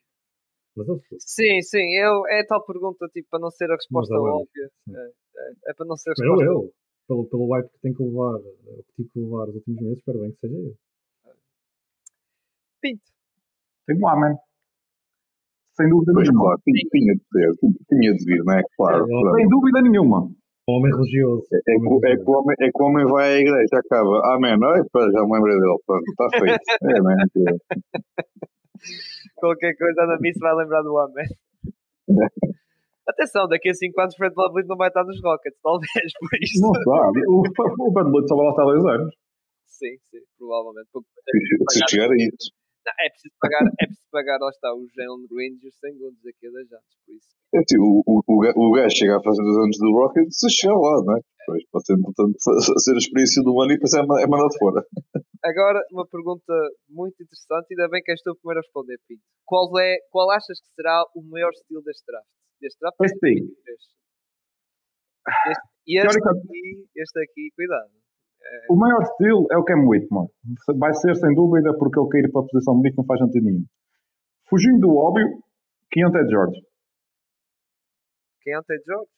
[0.75, 1.21] Mas é o Scoot.
[1.23, 4.69] sim, sim, eu, é tal pergunta, tipo, para não ser a resposta é o óbvia.
[4.89, 6.71] É, é, é para não ser a resposta eu.
[7.07, 9.97] Pelo, pelo hype que tem que levar, eh, que tive que levar os últimos meses,
[9.99, 10.75] espero bem que seja eu.
[12.81, 13.03] Pinto.
[13.87, 14.35] Tem um Amen.
[15.77, 16.45] Sem dúvida Pois nenhuma.
[16.45, 17.51] claro, tinha, tinha de ser,
[17.89, 18.61] tinha de vir, não é?
[18.75, 19.03] Claro.
[19.05, 19.35] É, claro.
[19.35, 20.19] Sem dúvida nenhuma.
[20.67, 21.45] Um homem religioso.
[21.53, 24.33] É, que, o- é, que o homem, é que o homem vai à igreja, acaba,
[24.35, 26.59] amém, ai, pá, já me lembrei dele, pronto, está feito.
[26.89, 27.15] É, não é?
[29.35, 31.27] Qualquer coisa na missa vai lembrar do Amém.
[33.07, 36.61] Atenção, daqui a 5 anos Fred VanVleet não vai estar nos Rockets, talvez, por isso.
[36.61, 37.21] Não sabe.
[37.27, 37.43] O,
[37.87, 39.15] o Van Vliet só vai lá estar dois anos.
[39.67, 40.89] Sim, sim, provavelmente.
[41.69, 42.51] Se chegar a isso.
[42.85, 45.93] Não, é preciso pagar, é preciso pagar, lá está, os Jalen Green e os 100
[45.93, 47.29] segundos aqui a 10 anos, por isso.
[47.53, 50.49] É, assim, o, o, o, o gajo chega a fazer dois anos do Rocket, se
[50.49, 51.21] chegar lá, não é?
[51.45, 54.81] Pois, pode ser importante ser a experiência do ano e depois é, é mandado fora.
[55.43, 56.53] Agora, uma pergunta
[56.89, 59.21] muito interessante, ainda bem que és tu o primeiro a responder, Pinto.
[59.45, 62.29] Qual, é, qual achas que será o maior estilo deste draft?
[62.59, 62.97] Deste draft?
[63.01, 63.29] Este,
[65.85, 66.17] e este
[66.95, 68.04] este aqui, cuidado.
[68.69, 70.31] O maior estilo é o Cam Whitmore.
[70.77, 73.65] Vai ser sem dúvida porque ele cair para a posição bonita não faz sentido nenhum.
[74.49, 75.43] Fugindo do óbvio,
[75.91, 76.61] Keontae George.
[78.45, 79.09] Quem é o Ted George?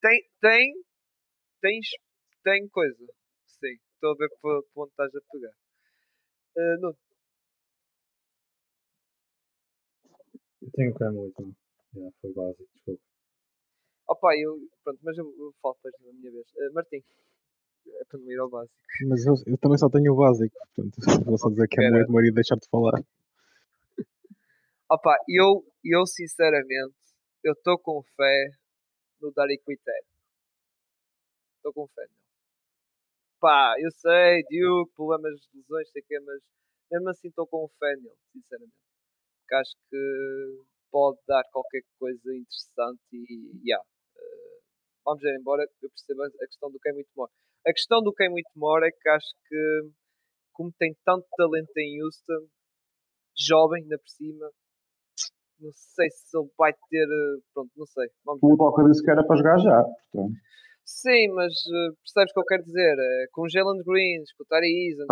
[0.00, 0.72] Tem, tem,
[1.60, 1.80] tem,
[2.44, 3.04] tem coisa.
[3.46, 5.52] Sim, estou a ver por onde estás a pegar.
[6.56, 6.96] Ah, Nuno,
[10.62, 11.56] Eu tenho o Cam Whitman.
[11.96, 13.02] Yeah, foi básico, desculpa.
[14.08, 16.46] opa, eu, pronto, mas eu, eu falo depois da minha vez.
[16.60, 17.02] Ah, Martim,
[18.00, 18.74] é para não ir ao básico.
[19.08, 20.96] Mas eu, eu também só tenho o básico, portanto,
[21.26, 23.02] vou só dizer que é muito marido deixar de falar.
[24.90, 26.96] Opa, eu, eu sinceramente,
[27.44, 28.50] eu estou com fé
[29.20, 30.06] no Derek Whitehead.
[31.56, 32.26] Estou com fé nele.
[33.40, 36.42] Pá, eu sei, Duke, problemas de lesões, sei o quê, mas
[36.90, 38.72] mesmo assim estou com fé nele, sinceramente.
[39.40, 43.84] Porque acho que pode dar qualquer coisa interessante e, yeah,
[44.16, 44.60] eh,
[45.04, 47.30] vamos ver, embora eu perceba a questão do Cam Whitmore.
[47.66, 49.90] A questão do Cam Whitmore é que acho que,
[50.52, 52.46] como tem tanto talento em Houston,
[53.36, 54.46] jovem, ainda por cima,
[55.58, 57.04] não sei se ele vai ter.
[57.04, 58.06] eh, Pronto, não sei.
[58.24, 58.52] Vamos ver.
[58.52, 59.82] O Doca disse que era para jogar já.
[59.82, 60.34] Portanto,
[60.86, 62.94] Sim, mas eh, percebes o que eu quero dizer?
[62.94, 65.06] Eh, com Jalen Greens, com o Tari Eason,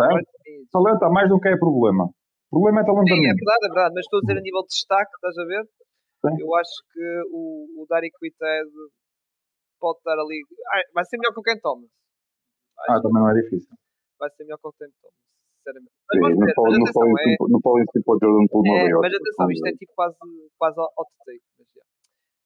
[0.71, 2.05] talento há mais do que é problema.
[2.05, 3.93] O problema é Sim, é verdade, é verdade.
[3.95, 5.63] Mas estou a dizer a nível de destaque, estás a ver?
[6.23, 6.35] Sim.
[6.39, 8.71] Eu acho que o, o Derek Whitehead
[9.79, 10.39] pode estar ali.
[10.71, 11.89] Ah, vai ser melhor que o Ken Thomas.
[12.89, 13.75] Ah, também não é difícil.
[14.19, 15.15] vai ser melhor que o Ken Thomas,
[15.57, 15.91] sinceramente.
[16.07, 18.69] Mas Sim, vamos não mas não atenção, podem é, não podem tipo o Jordan Poole
[18.69, 19.01] Nova é, York.
[19.07, 20.15] mas atenção, isto é tipo quase,
[20.57, 21.41] quase hot take.
[21.57, 21.89] Mas, yeah.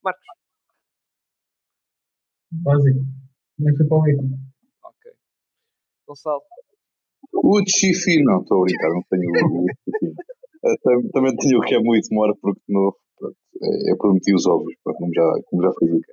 [0.04, 0.28] Marcos,
[2.52, 3.00] Básico.
[3.60, 4.26] Nem fui para o Vitor.
[4.84, 5.12] ok.
[6.08, 6.42] Gonçalo,
[7.34, 10.15] O Chifi, não, estou a brincar, não tenho o Chifi.
[10.84, 14.46] Tam- Também tenho o que é muito demora porque não, pronto, é, é por motivos
[14.48, 16.08] óbvios, pronto, como já, como já foi dito.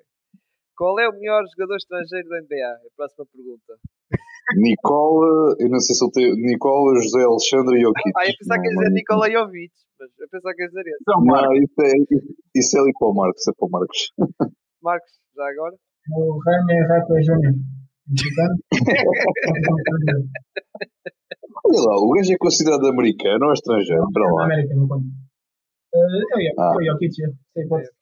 [0.77, 2.57] Qual é o melhor jogador estrangeiro da NBA?
[2.57, 3.73] É a próxima pergunta.
[4.57, 6.27] Nicola, eu não sei se ele tem.
[6.41, 8.12] Nicola, José Alexandre e Jokic.
[8.17, 10.69] Ah, eu pensava que ia Não, dizer não- Nikola Jovic, mas eu pensava que ia
[10.69, 11.03] dizer esse.
[11.07, 11.93] Não, isso é,
[12.55, 14.01] isso é ali para o Marcos, é para o Marcos.
[14.83, 15.75] Marcos, já agora?
[16.15, 17.55] O Jaime Rato Júnior.
[21.65, 24.07] Olha lá, o gajo é considerado americano ou estrangeiro?
[24.12, 24.45] Para Na lá.
[24.45, 25.05] América, não conta.
[25.95, 26.73] Eh, É o Ah.
[26.85, 27.29] Jokic, é o Jokic, é.
[27.55, 27.93] Sei, pode ser.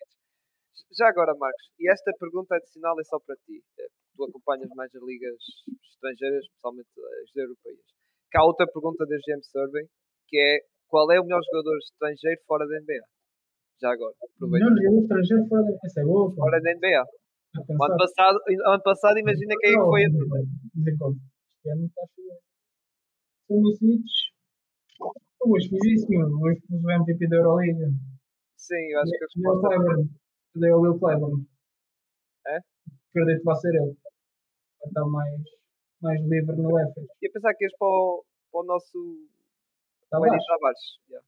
[0.96, 3.62] Já agora, Marcos, e esta pergunta adicional é só para ti.
[3.80, 5.34] eh, Tu acompanhas mais as ligas
[5.90, 7.82] estrangeiras, especialmente as europeias.
[8.30, 9.86] Que há outra pergunta da GM Survey,
[10.28, 13.02] que é qual é o melhor jogador estrangeiro fora da NBA?
[13.82, 14.70] Já agora, aproveita.
[14.70, 15.72] Melhor jogador estrangeiro fora da...
[15.84, 16.36] Essa é boa, pô.
[16.36, 17.02] Fora da NBA.
[17.54, 20.08] O ano passado, ano passado imagina quem é que foi a
[20.74, 21.22] Misericórdia.
[21.50, 22.38] Este ano está cheio.
[23.50, 24.02] Samicic.
[25.44, 26.38] O esquisíssimo.
[26.42, 27.86] Hoje pus o MVP da Euroliga.
[28.56, 29.68] Sim, eu acho que a E resposta
[30.54, 31.46] Dei ao Will Clyburn.
[32.46, 32.56] É?
[33.10, 33.96] Acredito que vai ser ele.
[34.80, 35.40] Vai estar mais,
[36.02, 37.06] mais livre no Efes.
[37.22, 38.98] ia pensar que ias para o, para o nosso
[40.02, 40.18] Está.
[40.20, 40.84] Tavares.
[41.10, 41.26] Yeah.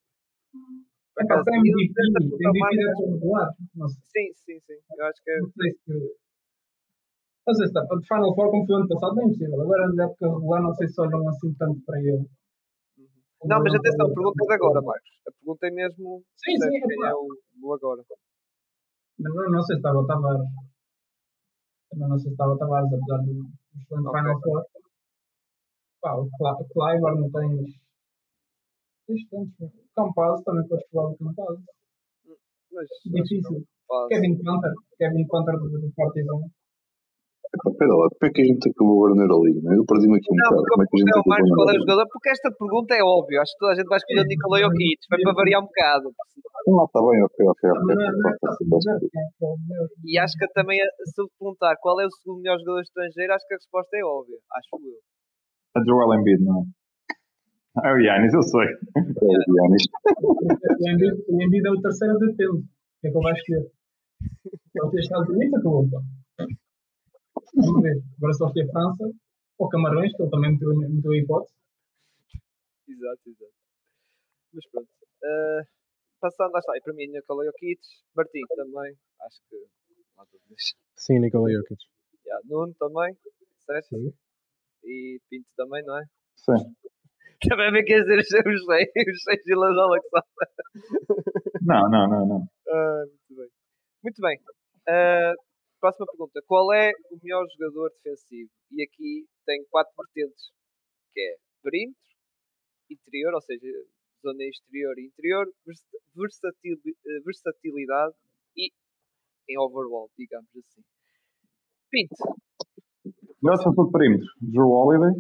[1.15, 1.95] Por É para acaso, MVP.
[2.13, 3.49] pergunta MVP regular.
[3.75, 4.03] Não sei.
[4.05, 4.79] Sim, sim, sim.
[4.99, 5.39] Eu acho que é.
[5.41, 6.17] Não sei se.
[7.47, 7.81] Não sei se está.
[7.83, 9.63] De Final Four, como foi o ano passado, não é impossível.
[9.63, 12.27] Agora, na época regular, não sei se olham assim tanto para ele.
[13.45, 15.11] Não, mas atenção, a pergunta é de agora, Marcos.
[15.29, 17.29] A pergunta é mesmo Sim, percebes sim, é quem é o,
[17.63, 18.03] o agora.
[19.19, 20.49] Mas não, não sei se estava o Tavares.
[21.91, 23.33] Também não sei se estava o Tavares, apesar do
[23.81, 24.21] excelente Ok.
[24.21, 24.67] Final Four.
[26.01, 26.29] Pá, o
[26.69, 27.81] Clyburn não tens.
[29.07, 29.75] Tens tantos.
[29.75, 31.65] O Campazzo também podes falar do Campazzo.
[32.73, 33.65] Mas Difícil.
[34.09, 34.75] Kevin Panther.
[34.99, 36.51] Kevin Panther do, do Partizan.
[37.47, 39.61] Espera lá, como é que a gente acabou agora na Euroliga?
[39.71, 40.63] Eu perdi-me aqui um Não, bocado.
[40.67, 42.29] porque Como é que a gente é o acabou Marcos qual é o jogador, porque
[42.31, 43.39] esta pergunta é óbvia.
[43.41, 45.01] Acho que toda a gente vai escolher o Nikola Jokic.
[45.09, 46.07] Foi para variar um bocado.
[46.11, 47.63] Ah, está bem, ok, ok.
[47.67, 48.33] Não, não, não, não,
[48.67, 49.27] não, não, é que é?
[50.05, 53.47] E acho que também, se eu perguntar qual é o segundo melhor jogador estrangeiro, acho
[53.47, 54.39] que a resposta é óbvia.
[54.59, 54.99] Acho eu.
[55.77, 57.89] A Joel Embiid, não é?
[57.89, 58.67] É o Yannis, eu sei.
[58.97, 59.85] É o Giannis.
[60.25, 62.65] O Embiid- O Embiid é o terceiro depende.
[62.65, 63.65] O que é que ele vai escolher?
[64.77, 65.85] Ele fez Estados Unidos, acabou.
[65.91, 65.99] pá.
[67.57, 68.03] Vamos ver.
[68.19, 69.11] Agora só escolher França
[69.59, 71.55] ou Camarões, que ele também meteu, meteu a hipótese.
[72.89, 73.53] Exato, exato.
[74.53, 74.89] Mas pronto.
[75.25, 75.63] Eh,
[76.21, 76.77] passando, lá está.
[76.77, 77.81] E para mim, Nikola Jokic.
[78.15, 78.97] Martim também.
[79.23, 79.67] Acho que.
[80.97, 81.83] Sim, Nikola Jokic.
[82.25, 83.17] Yeah, Nuno também.
[83.65, 83.89] Certo?
[83.89, 84.13] Sim.
[84.85, 86.05] E Pinto também, não é?
[86.37, 86.53] Sim.
[87.51, 90.23] Também me quer dizer os seis, os seis de Lazola que são.
[91.61, 92.49] Não, não, não, não.
[92.69, 93.51] Ah, muito bem.
[94.03, 94.41] Muito bem.
[94.89, 95.35] Ah,
[95.81, 96.41] próxima pergunta.
[96.47, 98.51] Qual é o melhor jogador defensivo?
[98.73, 100.51] E aqui tem quatro vertentes.
[101.13, 102.01] Que é perímetro,
[102.91, 103.67] interior, ou seja,
[104.23, 105.85] zona exterior e interior, vers-
[106.15, 108.15] versatil- eh, versatilidade
[108.57, 108.71] e
[109.49, 110.83] em overall, digamos assim.
[111.91, 112.15] Pinto.
[113.43, 115.15] Melhor defensor de perímetro, Drew Holiday.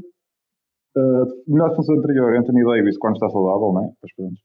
[0.96, 3.92] Uh, melhor defensor anterior, Anthony Davis, quando está saudável, né?
[4.00, 4.40] Pois pronto.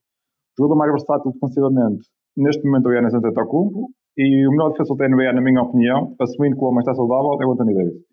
[0.59, 3.89] Jogador mais versátil defensivamente, neste momento o Yannis Antetokounmpo.
[4.17, 7.37] E o melhor defensor da NBA, na minha opinião, assumindo que o homem está saudável,
[7.41, 8.03] é o Anthony Davis.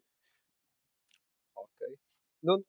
[1.57, 1.89] Ok.
[2.43, 2.63] Nuno?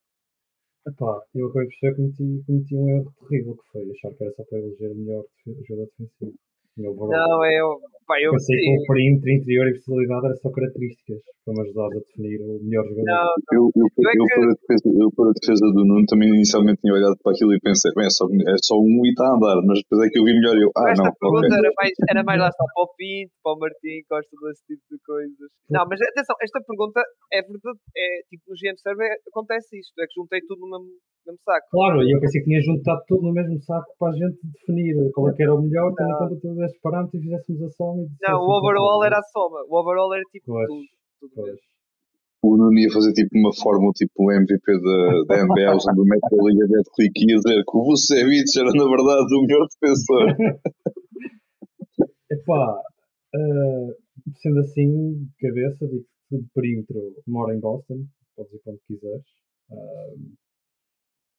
[0.87, 4.23] Epá, eu acabei de perceber que cometi, cometi um erro terrível que foi achar que
[4.23, 5.23] era só para eleger o melhor
[5.67, 6.33] jogador defensivo.
[6.77, 7.77] Não, é eu.
[8.07, 11.89] Pá, eu Pensei que o perímetro interior e versatilidade era só características para me ajudar
[11.89, 13.09] a definir o melhor jogador.
[13.09, 16.05] Não, Eu, eu, Eu é eu, para a defesa, eu, para a defesa do Nuno,
[16.05, 19.09] também inicialmente tinha olhado para aquilo e pensei, bem, é só, é só um e
[19.09, 21.13] está a andar, mas depois é que eu vi melhor e eu, ah, esta não,
[21.17, 21.57] pergunta ok.
[21.57, 24.83] era, mais, era mais lá está para o Pinto, para o Martim, gosta desse tipo
[24.93, 25.49] de coisas.
[25.69, 27.01] Não, mas atenção, esta pergunta
[27.33, 27.79] é verdade.
[27.97, 29.93] É tipo no GM Survey acontece isto.
[29.99, 31.65] É que juntei tudo no mesmo, mesmo saco.
[31.71, 34.95] Claro, e eu pensei que tinha juntado tudo no mesmo saco para a gente definir
[35.13, 37.69] qual é que era o melhor, tendo em conta todos estes parâmetros e fizéssemos a
[37.77, 38.01] soma.
[38.03, 39.59] e Não, o overall ok, era a soma.
[39.69, 40.98] O overall era tipo Pois, tudo.
[42.41, 46.05] O Nuno ia fazer tipo uma fórmula, tipo o MVP da, da NBA, usando o
[46.05, 49.67] método da Liga Betclic e ia dizer que o Vucevic era na verdade o melhor
[49.67, 50.25] defensor.
[52.31, 52.81] Epá,
[53.35, 53.97] eh,
[54.41, 58.05] sendo assim, de cabeça, digo que de perímetro mora em Boston,
[58.35, 59.25] podes ir onde quiseres.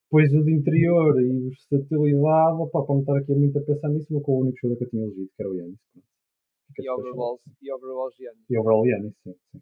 [0.05, 4.09] Depois o de interior e versatilidade, opá, para não estar aqui muito a pensar nisso,
[4.11, 5.79] vou com o único jogador que eu tinha elegido, que era o Yannis.
[6.79, 8.45] E overall, e overall Giannis.
[8.51, 9.35] E overall Yannis, sim.
[9.53, 9.61] sim.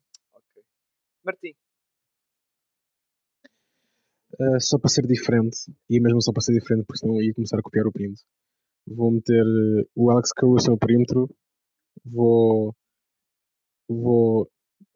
[1.29, 1.53] Martim.
[4.41, 5.57] Uh, só para ser diferente,
[5.91, 8.21] e mesmo só para ser diferente, porque senão eu ia começar a copiar o Pinto.
[8.87, 11.29] Vou meter uh, o Alex Caruso no perímetro,
[12.05, 12.73] vou.
[13.89, 14.49] vou.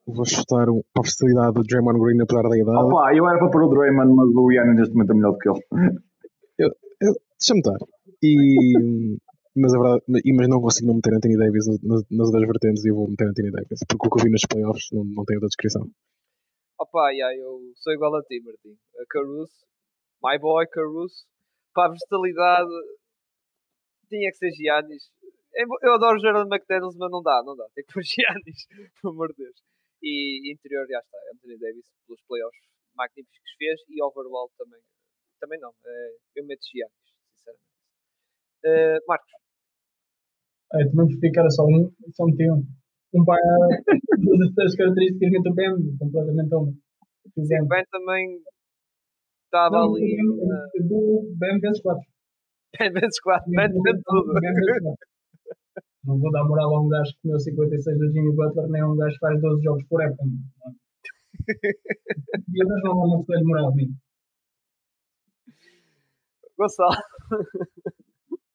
[0.07, 2.79] vou chutar um, para a versatilidade do Draymond Green, apesar da idade.
[2.79, 5.39] Opa, eu era para pôr o Draymond, mas o Yannis neste momento é melhor do
[5.39, 5.61] que ele.
[7.41, 7.79] Deixa-me estar.
[8.23, 9.17] E,
[9.57, 12.85] mas a verdade, e- mas não consigo não meter Anthony Davis nas, nas outras vertentes
[12.85, 15.25] e eu vou meter Anthony Davis, porque o que eu vi nos playoffs não, não
[15.25, 15.91] tem outra descrição.
[16.83, 18.77] Opa, yeah, eu sou igual a ti, Martim.
[18.99, 19.55] A Caruso,
[20.21, 21.25] my boy Caruso.
[21.73, 22.71] Para a versatilidade,
[24.09, 25.13] tinha que ser Giannis.
[25.55, 27.65] Eu adoro Jordan McDaniels, mas não dá, não dá.
[27.75, 28.67] Tem que pôr Giannis,
[29.01, 29.63] pelo amor de Deus.
[30.03, 31.19] E interior, já está.
[31.33, 32.61] Anthony Davis, pelos playoffs
[32.97, 33.81] magníficos que fez.
[33.89, 34.81] E overall também.
[35.39, 35.73] Também não.
[35.87, 37.71] É, eu meto Giannis, sinceramente.
[38.65, 39.33] Eh, Marcos,
[40.75, 42.67] É, tivemos que ficar só um, só um.
[43.15, 43.37] Um para
[44.25, 46.73] todas as características muito bem, completamente uma.
[47.37, 47.69] O Ben.
[47.69, 48.39] Ben também
[49.45, 50.17] estava Não, ali.
[50.23, 52.01] o do Ben vezes 4.
[52.79, 54.33] Ben vezes 4, Ben vezes tudo.
[54.33, 54.97] Vezes.
[56.05, 58.89] Não vou dar moral a um gajo que comeu 56 do Jimmy Butler, nem a
[58.89, 60.25] um gajo que faz 12 jogos por época.
[62.55, 63.89] E eu não vou de moral a mim.
[66.57, 66.95] Gonçalo,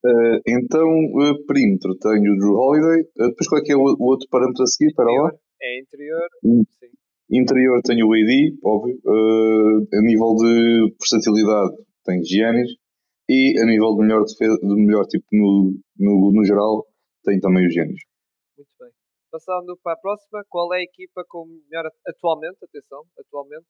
[0.08, 0.88] Eh, então,
[1.22, 3.02] eh, perímetro, tenho o Drew Holiday.
[3.20, 4.94] Eh, depois qual é que é o, o outro parâmetro a seguir?
[4.94, 5.32] Para lá.
[5.62, 6.28] é interior.
[6.42, 6.64] Sim.
[7.30, 8.96] Interior tenho o AD, óbvio.
[9.04, 12.72] A nível de versatilidade tenho Giannis.
[13.28, 16.88] E a nível de melhor, defesa, de melhor tipo no, no, no geral,
[17.26, 18.00] tenho também o Giannis.
[18.56, 18.90] Muito bem.
[19.30, 23.68] Passando para a próxima, qual é a equipa com melhor atualmente, atenção, atualmente,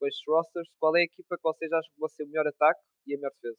[0.00, 2.46] com estes rosters, qual é a equipa que vocês acham que vai ser o melhor
[2.48, 3.58] ataque e a melhor defesa?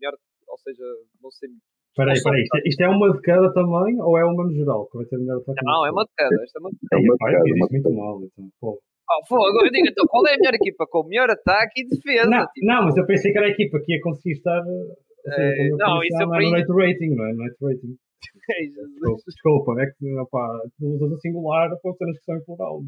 [0.00, 0.14] Melhor,
[0.50, 0.84] ou seja,
[1.22, 1.48] não sei.
[1.90, 2.42] Espera aí, espera aí.
[2.42, 4.86] Isto, é- isto é uma de cada também ou é uma no geral?
[4.90, 5.64] Que vai ter melhor ataque?
[5.64, 6.42] Não, é uma de cada.
[6.42, 7.02] Esta é uma de É cada.
[7.02, 8.14] uma fiz uma isto muito mal.
[8.24, 8.44] Então.
[8.60, 8.80] Pô.
[9.10, 11.88] Oh, fogo, eu digo então, qual é a melhor equipa com o melhor ataque e
[11.88, 12.30] defesa?
[12.30, 14.58] Não, tipo, não, mas eu pensei que era a equipa que ia conseguir estar.
[14.62, 17.32] eh, ou seja, Eh, com a não, posição, isso não é rating, não é?
[17.34, 17.96] Net rating.
[18.70, 20.46] Desculpa, desculpa, é que opá,
[20.78, 22.80] tu usas a singular para ter a discussão em plural.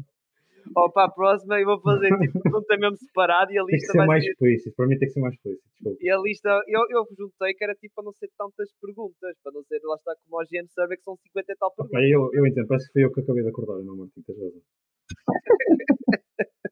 [0.75, 3.75] Oh, para a próxima eu vou fazer tipo pergunta mesmo separado e a Tem que
[3.75, 4.31] lista ser vai mais ser.
[4.31, 4.75] explícito.
[4.75, 5.63] Para mim tem que ser mais explícito.
[5.73, 5.97] Desculpa.
[6.01, 9.51] E a lista, eu, eu juntei que era tipo para não ser tantas perguntas, para
[9.51, 12.03] não ser, lá está como o GM Survey que são 50 e tal perguntas.
[12.09, 14.61] Eu, eu entendo, parece que foi eu que acabei de acordar, não, Martim, tens razão.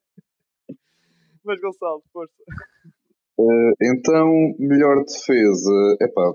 [1.44, 2.34] Mas Gonçalo, força.
[3.40, 4.28] Eh, então,
[4.60, 6.34] melhor defesa, epá,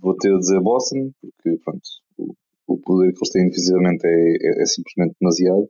[0.00, 1.80] vou ter a dizer Boston, porque pronto,
[2.18, 2.34] o,
[2.66, 5.68] o poder que eles têm defensivamente é, é, é simplesmente demasiado.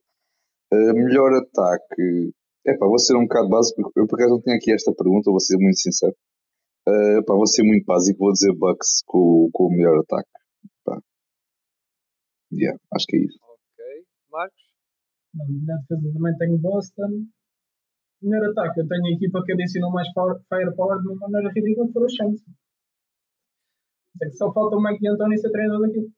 [0.72, 2.32] Melhor ataque,
[2.66, 5.30] epá, vou ser um bocado básico, porque eu por acaso não tenho aqui esta pergunta,
[5.30, 6.14] vou ser muito sincero.
[6.88, 10.30] Eh, epá, vou ser muito básico, vou dizer Bucks com, o- com o melhor ataque.
[10.80, 11.00] Epá.
[12.52, 13.38] Yeah, acho que é isso.
[13.42, 13.84] Ok.
[14.30, 14.62] Marcos?
[15.34, 17.26] Na melhor defesa também tenho Boston.
[18.22, 21.86] Melhor ataque, eu tenho a equipa que adicionou mais power- firepower de uma maneira ridícula
[21.86, 22.40] que foram os Suns.
[24.22, 26.08] É só falta o Mike D'Antoni ser treinador daquilo.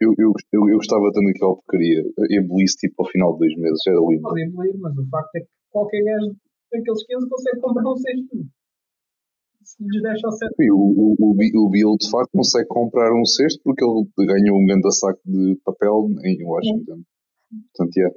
[0.00, 0.12] Eh, eu.
[0.18, 3.96] Eu, eu, eu, gostava tanto daquela porcaria, ebolisse tipo ao final de dois meses, era
[3.96, 4.22] lindo.
[4.22, 6.36] Pode evoluir, mas o facto é que qualquer gajo
[6.70, 8.36] daqueles 15 consegue comprar um sexto.
[9.64, 10.54] Se lhes deixa ao certo.
[10.70, 14.58] O, o, o, Bi- o Bill de facto consegue comprar um cesto porque ele ganhou
[14.60, 17.02] um grande saco de papel em Washington.
[17.74, 18.08] Portanto, é.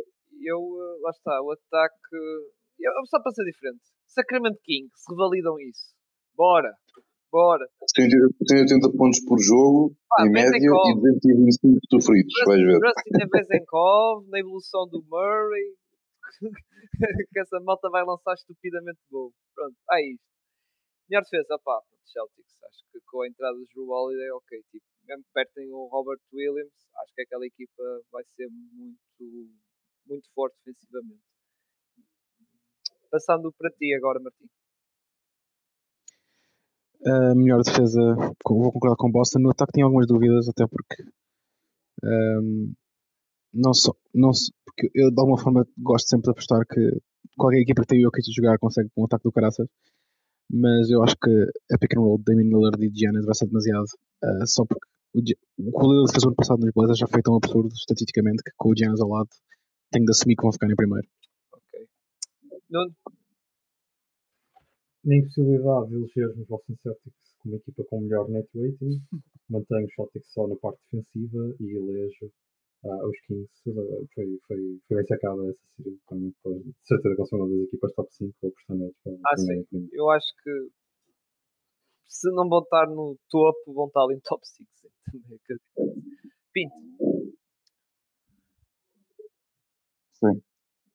[0.46, 2.16] Eu, uh, lá está, o ataque.
[2.80, 3.82] Eu, só para ser diferente.
[4.08, 5.94] Sacramento Kings, revalidam isso.
[6.36, 6.72] Bora,
[7.32, 7.66] bora.
[7.96, 12.80] Tem, tem 80 pontos por jogo, em média, e 225 sofridos, vais ver.
[12.80, 15.76] Rusty na Vezenkov, na evolução do Murray.
[17.34, 19.34] que essa malta vai lançar estupidamente gol.
[19.56, 20.24] Pronto, é isto.
[21.10, 22.56] Melhor defesa, pá, Celtics.
[22.64, 24.62] Acho que com a entrada do Drew Holiday, ok.
[24.72, 29.50] Tipo, mesmo que pertem o Robert Williams, acho que aquela equipa vai ser muito,
[30.06, 31.24] muito forte defensivamente.
[33.10, 34.46] Passando para ti agora, Martim.
[37.06, 38.00] A melhor defesa,
[38.46, 39.40] vou concordar com Boston.
[39.40, 41.04] No ataque tinha algumas dúvidas, até porque
[42.04, 42.74] ehm,
[43.54, 46.82] não só, não só- porque eu de alguma forma gosto sempre de apostar que
[47.38, 49.68] qualquer equipa que tem o Jokic a jogar consegue com um ataque do caraças,
[50.52, 51.32] mas eu acho que
[51.74, 53.86] a pick and roll de Damian Lillard e Giannis vai ser demasiado,
[54.24, 57.08] eh, só porque o, o que o Lillard fez o ano passado nos Blazers já
[57.08, 59.30] foi tão absurdo estatisticamente que com o Giannis ao lado
[59.92, 61.08] tenho de assumir que vão ficar em primeiro.
[61.54, 61.88] Ok.
[62.70, 62.94] Nuno,
[65.06, 69.02] Na impossibilidade de eleger os Boston Celtics como equipa com melhor net rating,
[69.50, 72.32] mantenho os Celtics só na parte defensiva e elejo
[72.86, 73.50] ah, os Kings.
[73.68, 76.00] Uh, Foi, foi, foi bem sacada essa série.
[76.10, 76.36] Realmente,
[76.66, 78.36] de certeza que eles são uma das equipas top 5.
[78.42, 79.90] Vou apostar neles para Ah, primeiro.
[79.94, 80.70] eu acho que
[82.08, 84.68] se não vão estar no topo, vão estar ali no top 6.
[85.12, 86.02] Também, quer dizer.
[86.54, 86.76] Pinto.
[90.14, 90.42] Sim.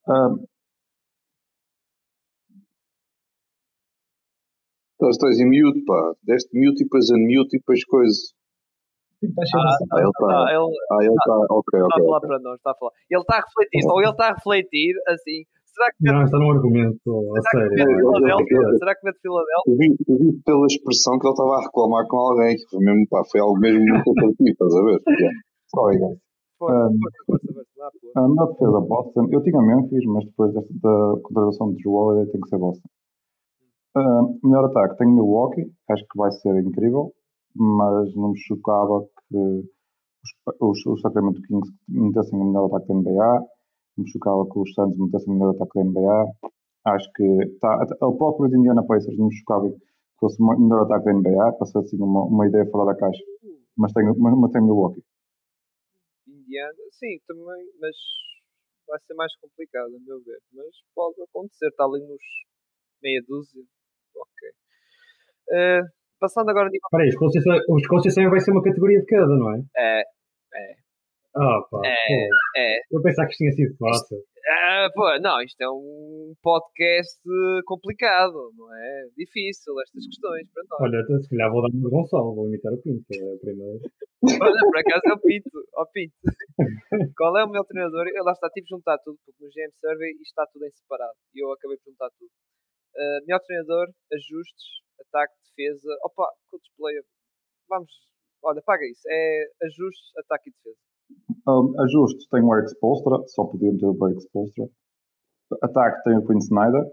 [0.09, 0.35] Ah,
[4.95, 6.01] Estás, estás em mute, pá.
[6.23, 8.15] Deste mute e depois unmute e depois coisa.
[9.23, 10.27] Está cheio de Ah, ele está.
[10.27, 11.37] Tá, ele Ah, ele está.
[11.51, 12.05] Ok, está a ok.
[12.05, 12.29] falar ok.
[12.29, 12.93] para nós, está a falar.
[13.11, 15.39] Ele está a refletir, ou ele está a refletir assim.
[15.75, 17.99] Será que Não, está num argumento a será que sério.
[17.99, 18.57] eu- Filadélfia?
[18.63, 19.67] eu- Será que mete Filadélfia?
[19.67, 19.77] Eu
[20.23, 22.55] vi, pela expressão que ele estava a reclamar com alguém.
[22.57, 24.99] que Foi, mesmo, pá, foi algo mesmo muito coletivo, estás a ver?
[25.19, 25.39] Yeah.
[25.75, 26.19] sorry, guys.
[26.63, 26.95] Um.
[28.15, 29.27] A melhor defesa Boston.
[29.33, 32.89] Eu tinha Memphis, mas depois desta, da contratação de Drew Holiday tem que ser Boston.
[33.97, 34.97] Ah, melhor ataque.
[34.99, 35.73] Tenho Milwaukee.
[35.91, 37.13] Acho que vai ser incrível.
[37.55, 40.31] Mas não me chocava que os,
[40.61, 43.41] os, os Sacramento Kings metessem o melhor ataque da NBA.
[43.97, 46.25] Não me chocava que os Suns metessem o melhor ataque da NBA.
[46.87, 49.79] Acho que tá, o próprio de Indiana Pacers não me chocava que
[50.19, 51.65] fosse o melhor ataque da NBA.
[51.65, 53.23] Ser assim uma, uma ideia fora da caixa.
[53.77, 55.05] Mas tenho, mas, mas tenho Milwaukee.
[56.27, 57.97] Indiana, sim, também, mas
[58.89, 60.39] vai ser mais complicado, a meu ver.
[60.53, 62.23] Mas pode acontecer, está ali nos
[63.03, 63.63] meia dúzia.
[64.17, 64.49] Ok.
[65.53, 65.81] Eh,
[66.21, 66.69] passando agora.
[66.73, 69.63] Espera aí, os Conceição, os Conceição vai ser uma categoria de cada, não é?
[69.77, 70.03] É,
[71.37, 71.81] Ah, pá.
[71.85, 71.95] É.
[72.29, 72.35] pô.
[72.57, 72.77] é.
[72.93, 74.19] Eu pensava que isto tinha sido fácil.
[74.47, 77.19] Ah, pô, não, isto é um podcast
[77.65, 79.09] complicado, não é?
[79.17, 80.81] Difícil estas questões para nós.
[80.83, 83.25] Olha, então, se calhar vou dar uma de Gonçalo, vou imitar o Pinto, que é
[83.25, 83.81] o primeiro.
[84.23, 85.51] Olha, por acaso é o Pinto.
[85.77, 86.15] Ó Pinto.
[87.17, 88.07] Qual é o meu treinador?
[88.15, 90.71] Eu lá está, tive de juntar tudo, porque no GM Survey isto está tudo em
[90.71, 91.15] separado.
[91.35, 92.31] E eu acabei por juntar tudo.
[92.97, 94.65] Ah, melhor treinador, ajustes,
[95.01, 95.89] ataque, defesa.
[96.05, 97.05] Opa, coach player.
[97.69, 97.91] Vamos,
[98.43, 99.03] olha, paga isso.
[99.09, 100.79] É ajustes, ataque e defesa.
[101.47, 104.69] Um, ajuste, tenho o Eric Spolstra, só podia meter o Eric Spolstra.
[105.63, 106.85] Ataque, tenho o Quinn Snyder.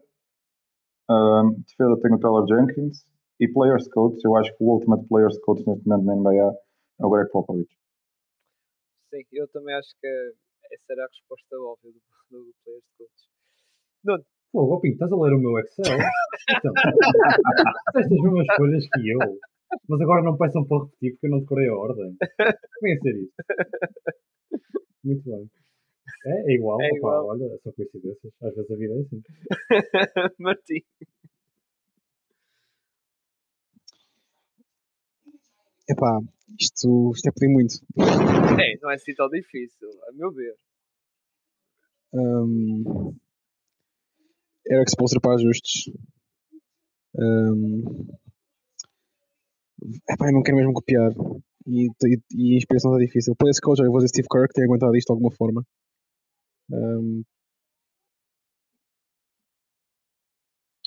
[1.09, 3.05] Um, defesa, tenho o Taylor Jenkins.
[3.39, 6.53] E Players Coach, eu acho que o Ultimate Players Coach neste momento na NBA
[6.99, 7.75] é o Greg Popovich.
[9.09, 10.07] Sim, eu também acho que
[10.71, 11.99] essa era a resposta óbvia do,
[12.29, 13.29] do Players Coach.
[14.03, 15.97] Nuno, Pô, ó Pinto, estás a ler o meu Excel?
[16.57, 16.73] Então,
[17.95, 19.19] estas mesmas coisas que eu.
[19.87, 22.15] Mas agora não peçam para repetir porque eu não decorei a ordem.
[22.19, 23.33] Como é ser isto?
[25.03, 25.49] Muito bem.
[26.25, 27.25] É, é igual, É opá, igual.
[27.27, 28.33] olha, são coincidências.
[28.41, 29.21] Às vezes a vida é assim.
[30.39, 30.81] Martim.
[35.89, 36.19] Epá,
[36.59, 37.75] isto, isto é pedir muito.
[38.59, 40.55] É, não é assim tão difícil, a meu ver.
[42.13, 43.15] Um,
[44.71, 45.91] Eric Spolster para ajustes.
[47.15, 48.07] Um,
[50.09, 51.11] epá, eu não quero mesmo copiar.
[51.67, 53.35] E, e, e a inspiração está difícil.
[53.35, 55.63] Players Coach, eu vou dizer Steve Kerr, que tem aguentado isto de alguma forma.
[56.71, 57.23] Um,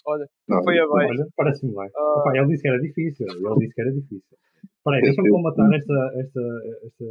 [0.06, 1.12] Olha, Não, foi abaixo.
[1.12, 1.90] Olha, parece-me bem.
[1.96, 2.20] Ah.
[2.20, 3.26] Opá, ele disse que era difícil.
[3.26, 4.38] Ele disse que era difícil.
[4.76, 6.40] Espera aí, deixa-me colmatar esta, esta,
[6.84, 7.04] esta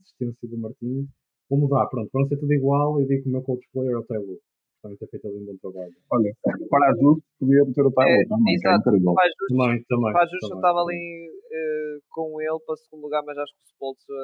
[0.00, 1.08] existência do Martim.
[1.48, 2.08] Vou mudar, pronto.
[2.10, 4.38] Para não ser tudo igual, eu digo que o meu coach player é o Taylor.
[4.82, 5.92] Também tem feito ali um bom trabalho.
[6.10, 6.32] Olha,
[6.70, 8.84] para ajuste, podia meter o Tyler É, também, exato.
[8.84, 10.12] Para ajustes, Também, também.
[10.12, 10.96] para ajustes eu também, estava também.
[10.96, 14.16] ali eh, com ele para segundo lugar, mas acho que o Spolster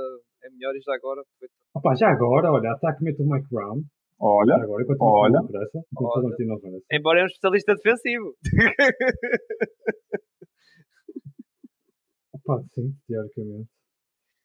[0.45, 1.23] é melhor e já agora.
[1.75, 3.83] Opa, já agora, olha, ataque mete o Mike Brown.
[4.19, 5.33] Olha, Já agora, enquanto olha.
[5.41, 5.45] não.
[5.45, 6.47] Enquanto Olha.
[6.47, 6.85] não interessa.
[6.91, 8.35] Embora é um especialista defensivo.
[12.33, 13.69] Opa, sim, teoricamente.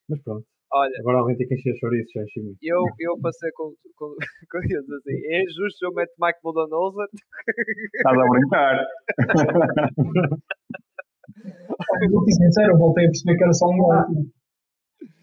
[0.09, 0.45] Mas pronto.
[0.73, 2.57] Olha, Agora alguém tem que encher chouriços, já enchi muito.
[2.61, 4.15] eu, eu passei com, com,
[4.51, 5.17] com eles assim.
[5.25, 7.07] É injusto se eu meto Mike Budenholzer.
[7.95, 8.87] Estás a brincar.
[12.11, 14.25] Vou ser sincero, eu voltei a perceber que era só um gol.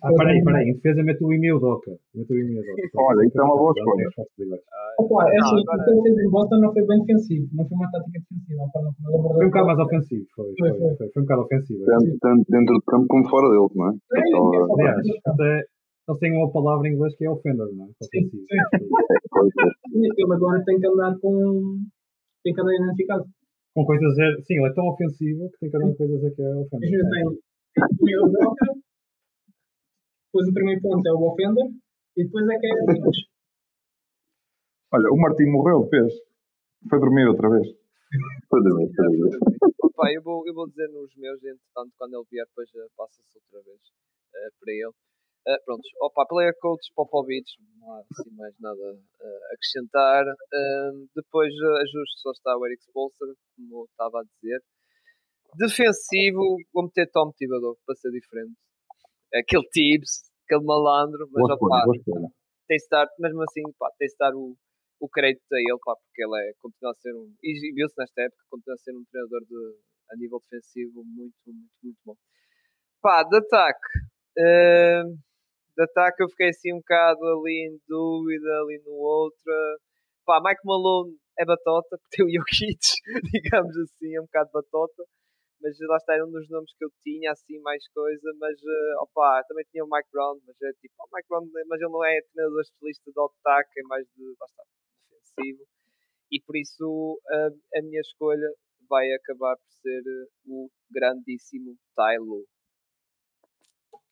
[0.03, 0.69] Ah, peraí, peraí.
[0.71, 1.91] Em defesa mete o Emil Doca.
[2.15, 3.03] Mete o Emil Doca.
[3.03, 4.03] Olha, isso é uma boa escolha.
[4.39, 4.63] iguais.
[4.99, 7.69] Opa, é Não, assim, o que ele fez em Boston não foi bem defensivo, não
[7.69, 8.63] foi uma tática defensiva.
[8.73, 10.27] Foi um bocado mais ofensivo.
[10.35, 11.07] Foi, Foi, foi, foi.
[11.17, 11.85] um bocado ofensivo.
[11.85, 13.91] Tanto, tanto dentro de campo como fora dele, não é?
[13.91, 15.65] É, é só Aliás, até
[16.09, 17.89] eles têm uma palavra em inglês que é offender, não é?
[18.01, 18.45] Ofensivo.
[19.93, 21.79] Ele agora tem que andar com.
[22.45, 23.25] tem que andar identificado.
[23.75, 24.15] Com coisas
[24.47, 27.27] sim, ele é tão ofensivo que tem que andar com coisas a que é tem
[27.29, 28.67] o meu broca,
[30.29, 31.65] depois o primeiro ponto é o offender
[32.17, 32.73] e depois é que é.
[34.93, 36.13] Olha, o Martim morreu depois.
[36.89, 37.67] Foi dormir outra vez.
[38.49, 39.91] Foi vez, foi.
[39.97, 43.37] Pá, eu, vou, eu vou dizer nos meus, entretanto, quando ele vier, depois eh, passa-se
[43.37, 43.81] outra vez
[44.35, 44.95] eh, para ele.
[45.49, 50.25] Uh, prontos, opa, player coach Popovich, não há assim mais nada eh, a acrescentar.
[50.29, 54.61] Ahm, depois, uh, ajuste, só está o Eric Spolster, como estava a dizer.
[55.57, 58.55] Defensivo, vou meter Tom Thibodeau, para ser diferente.
[59.35, 62.29] Aquele Tibbs, aquele malandro, mas Boa opa, escolha, boa escolha.
[62.67, 64.57] tem de estar, mesmo assim, pá, tem de estar o,
[65.01, 68.23] o crédito a ele, pá, porque ele é, continua a ser um, e viu-se nesta
[68.23, 69.77] época, continua a ser um treinador de,
[70.11, 72.15] a nível defensivo muito, muito, muito bom.
[73.03, 73.89] Pá, de ataque,
[74.39, 75.03] eh,
[75.77, 79.53] de ataque eu fiquei assim um bocado ali em dúvida, ali no outro.
[80.27, 82.81] Pá, Mike Malone é batota, porque tem o Jokic,
[83.33, 85.05] digamos assim, é um bocado batota.
[85.61, 88.33] Mas lá está, era um dos nomes que eu tinha, assim, mais coisa.
[88.39, 91.81] Mas, eh, opa, também tinha o Mike Brown, mas é tipo, o Mike Brown, mas
[91.81, 94.63] ele não é treinador especialista de ataque, é mais de, lá está,
[95.11, 95.67] defensivo.
[96.31, 98.49] E por isso a, a minha escolha
[98.89, 102.47] vai acabar por ser eh, o grandíssimo Tylo.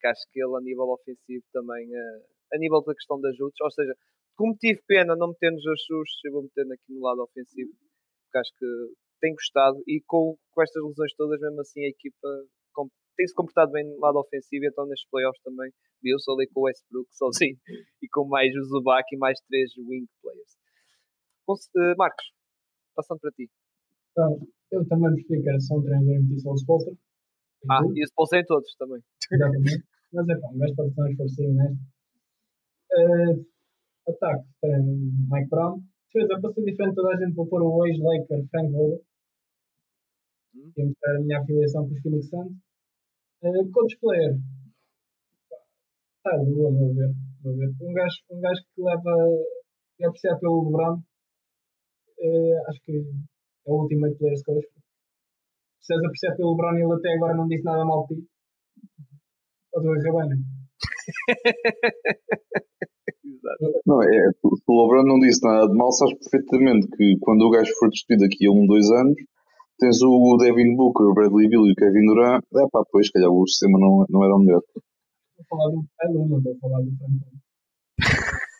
[0.01, 2.22] Que acho que ele, a nível ofensivo, também, eh,
[2.55, 3.94] a nível da questão de ajudos, ou seja,
[4.36, 7.72] como tive pena não meter nos ajustes, eu vou meter aqui no lado ofensivo,
[8.24, 8.66] porque acho que
[9.20, 12.28] tem gostado e com, com estas lesões todas, mesmo assim, a equipa
[12.72, 15.70] com- tem-se comportado bem no lado ofensivo e então nestes playoffs também
[16.02, 17.56] viu-se ali com o Westbrook sozinho
[18.02, 20.56] e com mais o Zubac e mais três wing players.
[21.48, 22.26] Eh, Marcos,
[22.94, 23.48] passando para ti.
[24.12, 24.38] Então,
[24.72, 26.94] eu também percebi que era só um treinador e meti só o Spolster.
[27.70, 29.00] Ah, e os pulsei todos também.
[29.30, 29.84] Exatamente.
[30.12, 31.96] Mas é pá, gajo pode ser um esforcinho nesta.
[32.92, 33.46] Uh,
[34.08, 34.82] ataque, tem
[35.30, 35.82] Mike Brown.
[36.16, 39.04] Defesa, para ser diferente, toda a gente vou pôr o ex-Laker Frank Vogel.
[40.54, 40.72] Hum.
[40.74, 42.52] E mostrar a minha afiliação com os Phoenix Suns.
[43.42, 44.34] Uh, coach player.
[46.16, 47.12] Está boa, vou ver.
[47.42, 47.68] Vou ver.
[47.82, 49.12] Um, gajo, um gajo que leva.
[49.98, 51.02] que é apreciado pelo LeBron.
[52.18, 54.66] Uh, acho que é o Ultimate Players Coach.
[55.82, 58.28] Se és apreciado pelo LeBron e ele até agora não disse nada mal de ti.
[59.74, 60.36] Ou do Rabana.
[63.27, 63.81] Exato.
[63.87, 67.51] Não, é, se o LeBron não disse nada de mal, sabes perfeitamente que quando o
[67.51, 69.16] gajo for despedido daqui a um, dois anos,
[69.79, 73.12] tens o Devin Booker, o Bradley Beal e o Kevin Durant, é pá, pois, se
[73.12, 74.62] calhar o sistema não, não era o melhor.
[74.62, 74.83] Estou
[75.43, 76.91] a falar do Tyler, não estou a falar do.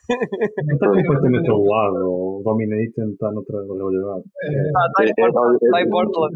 [0.07, 4.23] Não está completamente ao lado, o Dominator está noutra realidade.
[4.23, 5.57] Ah, está em É, é, Portland.
[5.61, 6.35] é, Está em Portland.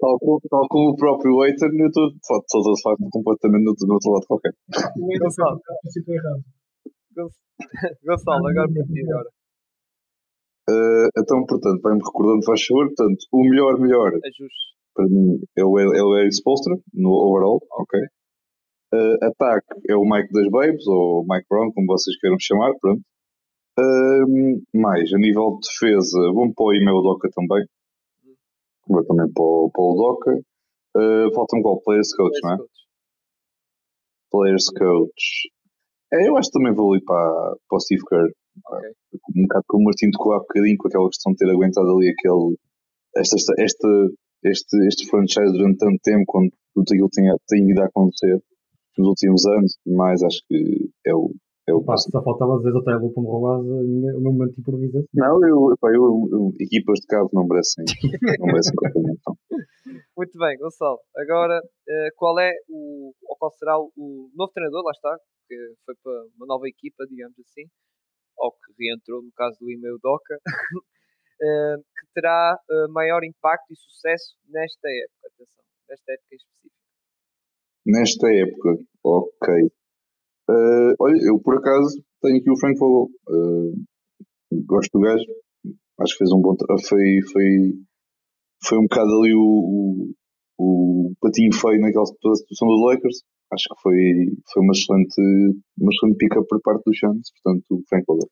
[0.00, 4.26] Tal como, tal como o próprio Aiton, eu estou de facto completamente no, outro lado
[4.28, 4.52] qualquer.
[5.00, 5.44] O Eitan foi
[8.04, 9.28] Gonçalo, agora para ti agora.
[10.70, 14.76] Eh, então, portanto, vai-me recordando, faz favor, portanto, o melhor, melhor, Ajustes.
[14.94, 18.00] para mim, é o, é o Eric Spolstra, no overall, ok?
[18.94, 23.02] Eh, ataque é o Mike das Babes, ou Mike Brown, como vocês queiram chamar, pronto.
[23.78, 27.64] Ehm, mais, a nível de defesa, vamos para o e-mail Doca também.
[28.88, 30.32] Vou também para o, para o Doca.
[30.96, 31.80] Eh, Falta-me qual?
[31.82, 32.56] Players Coach, não é?
[32.58, 32.78] Coach.
[34.30, 35.50] Players Coach.
[36.12, 38.28] É, eu acho que também vou ali para, para o Steve Kerr.
[38.66, 38.90] Ok.
[39.36, 42.08] Um bocado como o Martin tocou há bocadinho, com aquela questão de ter aguentado ali
[42.10, 42.56] aquele.
[43.16, 44.10] Esta, esta, esta-
[44.44, 48.38] este, este franchise durante tanto tempo, quando tudo aquilo tem, tem vindo a acontecer
[48.96, 51.30] nos últimos anos, mas acho que é o.
[51.68, 54.32] É o Pá, só faltava dizer ao Tyler para me roubar a minha- o meu
[54.32, 55.04] momento de improvisação.
[55.12, 57.84] não, eu, epá, eu, eu- equipas de cabo não merecem,
[58.40, 59.20] não merecem completamente.
[60.16, 61.00] Muito bem, Gonçalo.
[61.16, 65.16] Agora, eh, qual é o, ou qual será o, novo treinador, lá está,
[65.48, 67.66] que foi para uma nova equipa, digamos assim,
[68.36, 70.38] ou que reentrou no caso do e-mail Doca,
[71.42, 76.78] eh, que terá eh, maior impacto e sucesso nesta época, atenção, nesta época em específico.
[77.86, 79.70] Nesta época, ok.
[80.50, 83.08] Eh, olha, eu por acaso tenho aqui o Frank Vogel.
[83.28, 85.24] Eh, gosto do gajo.
[86.00, 86.86] Acho que fez um bom trabalho.
[86.86, 87.74] Foi, foi,
[88.64, 90.12] foi um bocado ali o,
[90.58, 93.22] o, o patinho feio naquela situa- situação dos Lakers.
[93.52, 93.94] acho que foi,
[94.52, 95.20] foi uma excelente,
[95.78, 98.30] uma excelente pica por parte do Chance, portanto, o Frank Vogel.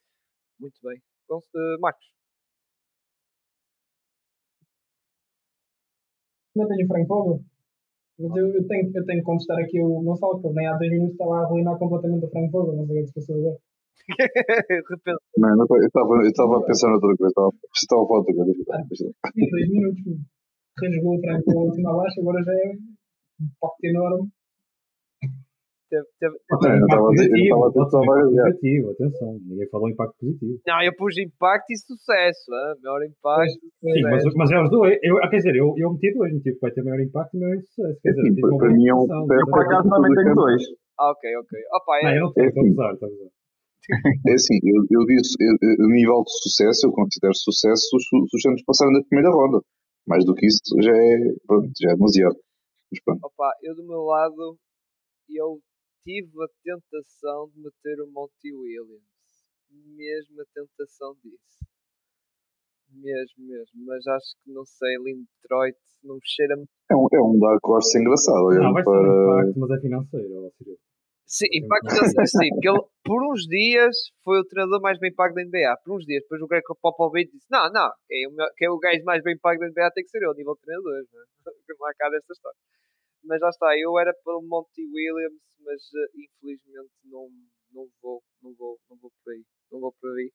[0.60, 0.98] Muito bem.
[1.24, 2.06] Então, uh, Marcos.
[6.54, 7.44] Não tenho Frank Vogel.
[8.18, 10.90] Mas eu, eu, tenho, eu tenho que contestar aqui o Gonçalo, que nem há 10
[10.92, 13.58] minutos estava a arruinar completamente o Frank Vogel, não sei o que se passou agora.
[15.36, 18.52] Não, não, eu estava estava a pensar noutra coisa, estava, estava a falar outra coisa.
[18.70, 20.02] Ah, 10 minutos,
[20.80, 22.72] rasgou o Frank Vogel assim abaixo, agora já é
[23.40, 24.28] um pacto enorme.
[25.88, 30.58] Teve, teve, teve impacto positivo, positivo, atenção, ninguém falou impacto positivo.
[30.66, 32.74] Não, eu pus impacto e sucesso, hein?
[32.82, 33.66] maior impacto.
[33.80, 34.98] Sim, mas, mas é os dois.
[35.00, 37.56] Eu, quer dizer, eu, eu meti dois, meti que vai ter maior impacto e maior
[37.62, 38.00] sucesso.
[38.02, 39.06] Quer dizer, Sim, para mim é um.
[39.06, 40.62] Eu por acaso também tenho dois.
[40.98, 41.60] Ah, ok, ok.
[41.72, 42.04] Opa, é...
[42.04, 43.35] Não, eu não tenho, estou a usar, estou a usar.
[44.26, 48.64] É assim, eu, eu disse, a nível de sucesso, eu considero sucesso os, os Santos
[48.64, 49.60] passarem na primeira ronda.
[50.06, 52.36] Mais do que isso já é, pronto, já é demasiado.
[52.90, 53.20] Mas pronto.
[53.26, 54.58] Opa, eu do meu lado,
[55.28, 55.60] eu
[56.04, 59.02] tive a tentação de meter o Monty Williams.
[59.70, 61.66] Mesmo a tentação disso.
[62.90, 63.84] Mesmo, mesmo.
[63.84, 66.54] Mas acho que não sei, ali em Detroit não me cheira
[66.88, 68.54] É um, é um Dark Horse engraçado.
[68.54, 69.02] Não, vai para...
[69.02, 70.52] ser um impacto, mas é financeiro.
[71.26, 72.48] Sim, impacto financeiro, sim.
[72.54, 75.76] Porque ele, por uns dias, foi o treinador mais bem pago da NBA.
[75.84, 76.22] Por uns dias.
[76.22, 79.02] Depois o Greg Popovich disse: Não, não, quem é, o, meu, quem é o gajo
[79.04, 80.92] mais bem pago da NBA tem que ser eu, nível de treinador.
[80.92, 81.24] Não, é?
[81.78, 82.58] não há cá desta história
[83.26, 87.28] mas lá está, eu era pelo Monty Williams, mas uh, infelizmente não,
[87.72, 90.32] não vou, não vou, não vou por aí, não vou por aí.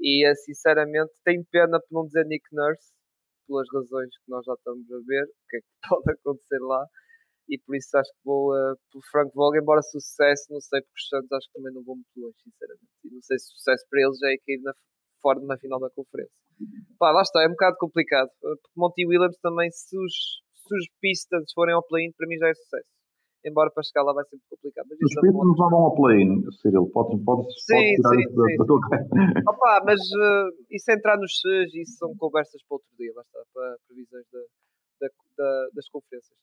[0.00, 2.92] E uh, sinceramente tenho pena por não dizer Nick Nurse,
[3.46, 6.86] pelas razões que nós já estamos a ver, o que é que pode acontecer lá,
[7.48, 11.00] e por isso acho que vou uh, pelo Frank Vogel, embora sucesso, não sei, porque
[11.00, 12.92] os Santos acho que também não vou muito longe, sinceramente.
[13.04, 14.72] E não sei se sucesso para eles já é cair na,
[15.22, 16.36] fora na final da conferência.
[16.98, 18.28] Pá, lá está, é um bocado complicado.
[18.40, 22.48] Porque Monty Williams também, se os se os Pistons forem ao play-in, para mim já
[22.48, 22.88] é sucesso.
[23.44, 24.86] Embora para chegar lá vai ser muito complicado.
[24.90, 26.86] Mas os Pistons não vão ao play-in, Cyril.
[26.92, 28.66] Podes, podes, sim, podes sim, sim.
[28.66, 28.78] tua
[29.48, 33.40] Opa, mas uh, isso entrar nos SES, isso são conversas para outro dia, lá está,
[33.54, 34.40] para previsões da,
[35.00, 36.36] da, da, das conferências.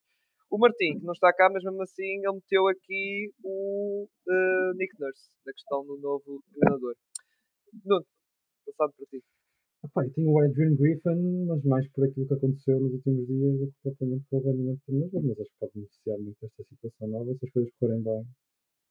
[0.50, 4.94] O Martim, que não está cá, mas mesmo assim ele meteu aqui o uh, Nick
[5.00, 6.96] Nurse, da questão do novo treinador.
[7.84, 8.06] Nuno,
[8.66, 9.24] passado para ti.
[9.84, 13.60] Epá, eu tenho o Adrian Griffin, mas mais por aquilo que aconteceu nos últimos dias
[13.60, 17.08] do que propriamente pelo rendimento do treinador, mas acho que pode beneficiar muito desta situação
[17.08, 18.26] nova e se as coisas correm bem,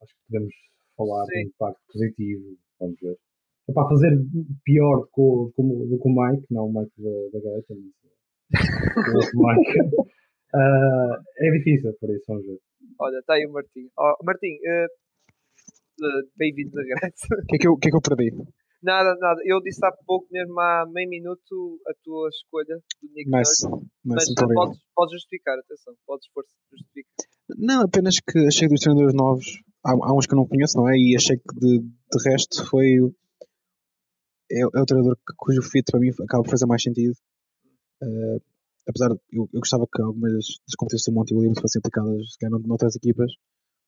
[0.02, 0.54] acho que podemos
[0.96, 1.30] falar Sim.
[1.32, 3.18] de um impacto positivo, vamos ver.
[3.68, 4.12] Epá, fazer
[4.64, 9.08] pior do que, o, do que o Mike, não o Mike da, da Gaeta, mas
[9.08, 10.12] o outro Mike,
[10.54, 12.58] uh, é difícil, por isso vamos ver.
[13.00, 13.88] Olha, está aí o Martim.
[13.98, 14.86] Oh, Martim, uh,
[16.04, 17.28] uh, bem-vindo da Grécia.
[17.42, 18.30] O que, é que, eu, que é que eu perdi?
[18.84, 19.40] Nada, nada.
[19.46, 23.66] Eu disse há pouco, mesmo há meio minuto, a tua escolha do Nick nice.
[23.66, 23.86] Nurse.
[24.04, 25.94] Mas podes, podes, justificar, atenção.
[26.06, 27.10] Podes pôr justificar.
[27.56, 29.46] Não, apenas que achei dos treinadores novos.
[29.82, 30.96] Há, há, uns que eu não conheço, não é?
[30.96, 32.98] E achei que de, de resto foi.
[34.52, 37.14] É, é o treinador cujo fit para mim acaba por fazer mais sentido.
[38.02, 38.38] Uh,
[38.88, 42.96] apesar de eu, eu, gostava que algumas das competências do Monty Williams fossem aplicadas noutras
[42.96, 43.32] equipas.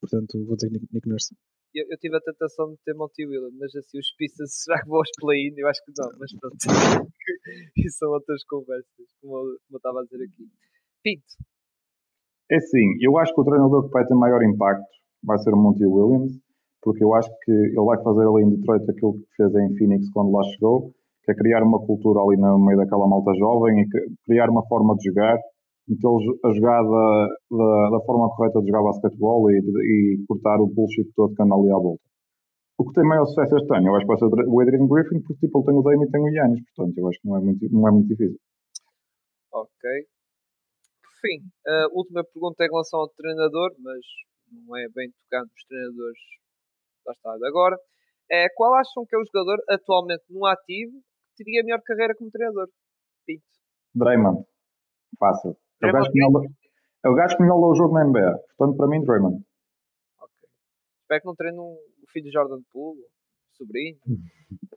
[0.01, 1.35] Portanto, vou dizer Nick, Nick Nurse
[1.77, 4.89] eu, eu, tive a tentação de ter Monty Williams, mas assim, os Pistons, será que
[4.89, 5.55] vão aos play-in?
[5.59, 6.57] Eu acho que não, mas pronto.
[7.77, 10.49] Isso são outras conversas, como eu, como eu estava a dizer aqui.
[11.03, 11.35] Pinto.
[12.51, 14.87] É sim, eu acho que o treinador que vai ter maior impacto
[15.23, 16.33] vai ser o Monty Williams,
[16.81, 20.09] porque eu acho que ele vai fazer ali em Detroit aquilo que fez em Phoenix
[20.13, 20.95] quando lá chegou,
[21.27, 23.87] que é criar uma cultura ali no meio daquela malta jovem e
[24.25, 25.37] criar uma forma de jogar
[25.89, 30.67] metê-los a jogar da, da, da, forma correta de jogar basquetebol e, e cortar o
[30.67, 32.03] bullshit todo que anda ali à volta.
[32.79, 35.23] O que tem maior sucesso este ano, eu acho que vai ser o Adrian Griffin,
[35.23, 37.37] porque tipo, ele tem o Dame e tem o Yannis, portanto, eu acho que não
[37.39, 38.39] é muito, não é muito difícil.
[39.53, 39.85] Ok.
[41.01, 44.03] Por fim, a última pergunta é em relação ao treinador, mas
[44.53, 46.21] não é bem tocando os treinadores
[47.07, 47.77] lá está agora.
[48.31, 50.99] É, qual acham que é o jogador atualmente no ativo
[51.37, 52.69] teria a melhor carreira como treinador?
[53.27, 53.45] Pinto.
[53.95, 54.45] Draymond.
[55.19, 55.57] Fácil.
[55.83, 56.45] É o, gajo que melhor,
[57.05, 58.39] é o gajo que melhor o jogo na NBA.
[58.57, 59.45] Portanto, para mim, Draymond.
[60.21, 60.49] Ok.
[61.03, 63.03] Espero que não treine um, o filho de Jordan Poole,
[63.57, 63.99] sobrinho.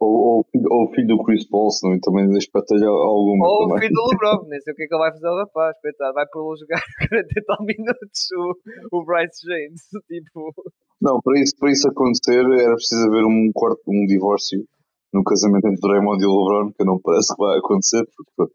[0.00, 3.46] Ou, ou, o filho do Chris Paulson, também deixa para ter alguma.
[3.46, 3.76] Ou também.
[3.76, 5.76] o filho do LeBron, nem sei o que é que ele vai fazer ao rapaz,
[5.82, 6.14] coitado.
[6.14, 9.82] Vai por jogar 40 tal minutos o, o Bryce James.
[10.08, 10.54] Tipo.
[11.02, 14.64] Não, para isso, para isso acontecer era preciso haver um, quarto, um divórcio
[15.12, 18.52] no casamento entre Draymond e o LeBron, que não parece que vai acontecer, porque pronto,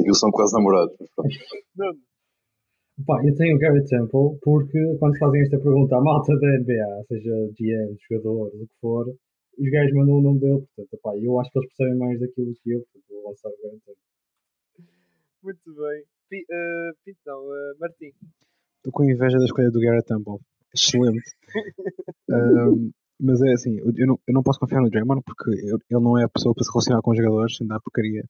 [0.00, 0.96] Aquilo são quase namorados.
[3.06, 7.04] Pá, eu tenho o Gary Temple porque quando fazem esta pergunta à malta da NBA,
[7.08, 10.66] seja GM, jogador, o que for, os gajos mandam o nome dele.
[10.74, 13.62] Portanto, pá, eu acho que eles percebem mais daquilo que eu, portanto vou lançar o
[13.62, 14.02] Gary Temple.
[15.42, 16.04] Muito bem.
[16.28, 18.12] P uh, não, uh, Martim.
[18.76, 20.38] Estou com inveja da escolha do Garrett Temple.
[20.74, 21.30] Excelente.
[22.30, 26.04] Um, mas é assim, eu não, eu não posso confiar no Draymond porque eu, ele
[26.04, 28.24] não é a pessoa para se relacionar com os jogadores sem dar porcaria.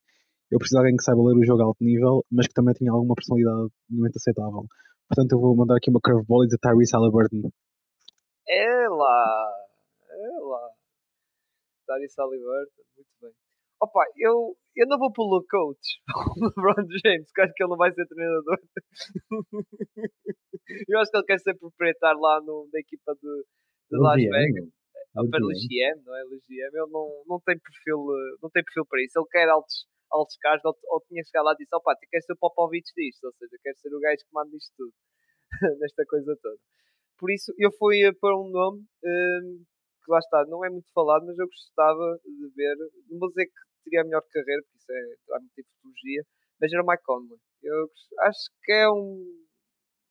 [0.51, 2.75] Eu preciso de alguém que saiba ler o jogo a alto nível, mas que também
[2.75, 4.67] tenha alguma personalidade minimamente aceitável.
[5.09, 7.51] Portanto, eu vou mandar aqui uma curveball e dizer Tyrese Halliburton.
[8.49, 9.53] É lá!
[10.11, 10.71] É lá!
[11.87, 13.31] Tyrese Halliburton, muito bem.
[13.81, 16.03] Opa, eu, eu não vou pelo coach,
[16.37, 18.59] o LeBron James, porque acho que ele não vai ser treinador.
[20.89, 23.45] eu acho que ele quer ser proprietário lá no, na equipa de,
[23.91, 24.80] de Las GM, Vegas.
[25.17, 25.67] É o Pelo GM.
[25.67, 26.23] GM, não é?
[26.23, 29.19] GM, ele não, não, tem perfil, eh, não tem perfil para isso.
[29.19, 32.25] Ele quer altos, altos cargos, ou, ou tinha chegado lá e disse: opa, tu queres
[32.27, 34.95] ser o Popovich disto, ou seja, quer ser o gajo que manda isto tudo,
[35.81, 36.59] nesta coisa toda.
[37.19, 39.41] Por isso, eu fui eh, para um nome eh,
[40.05, 42.77] que lá está, não é muito falado, mas eu gostava de ver.
[43.11, 46.23] Não vou dizer que teria a melhor carreira, porque isso é entrar muito em fotologia,
[46.61, 47.39] mas era o Mike Conley.
[47.63, 47.91] Eu
[48.21, 49.41] acho que é um.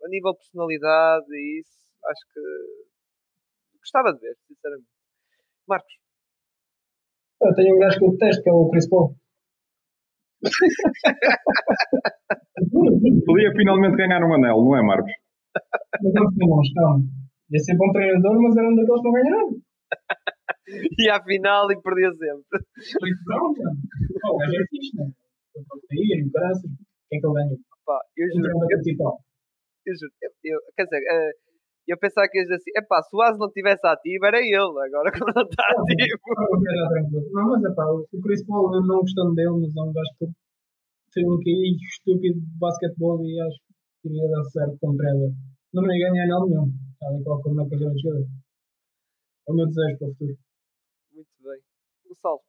[0.04, 2.89] A nível de personalidade e isso, acho que.
[3.82, 4.88] Gostava de ver, sinceramente.
[5.68, 5.94] Marcos,
[7.42, 9.16] Eu tenho um gajo que eu detesto, que é o Chris Paul.
[13.26, 15.12] Podia finalmente ganhar um anel, não é, Marcos?
[16.04, 16.26] Mas não
[16.76, 17.04] calma.
[17.52, 19.52] Ia ser bom treinador, mas era um daqueles que não ganha nada.
[21.00, 22.60] e à final e perdia sempre.
[23.10, 23.78] Isso, não, mano.
[24.34, 25.12] O gajo é fixe, né?
[25.68, 26.72] Para sair, o caraças.
[26.72, 26.76] O
[27.10, 27.58] que é que ele ganha?
[27.86, 28.78] Pá, eu juro, treinador eu,
[29.88, 31.02] eu juro, eu, eu- quer dizer,
[31.90, 34.38] eh, eu pensava que ia dizer assim, epá, se o Asa não estivesse ativo era
[34.38, 36.20] ele, agora como não está ativo.
[37.34, 40.14] Não, mas é pá, o Chris Paul, eu não gostando dele, mas é um gajo
[40.20, 40.28] que
[41.14, 43.58] tem um QI estúpido de basquetebol e acho
[44.02, 45.32] que iria dar certo com o trailer.
[45.74, 48.28] Não me ia ganhar nada nenhum, tal e qual como na carreira de jogador.
[49.48, 50.38] É o meu desejo para o futuro.
[51.14, 51.60] Muito bem.
[52.10, 52.44] O Salvo.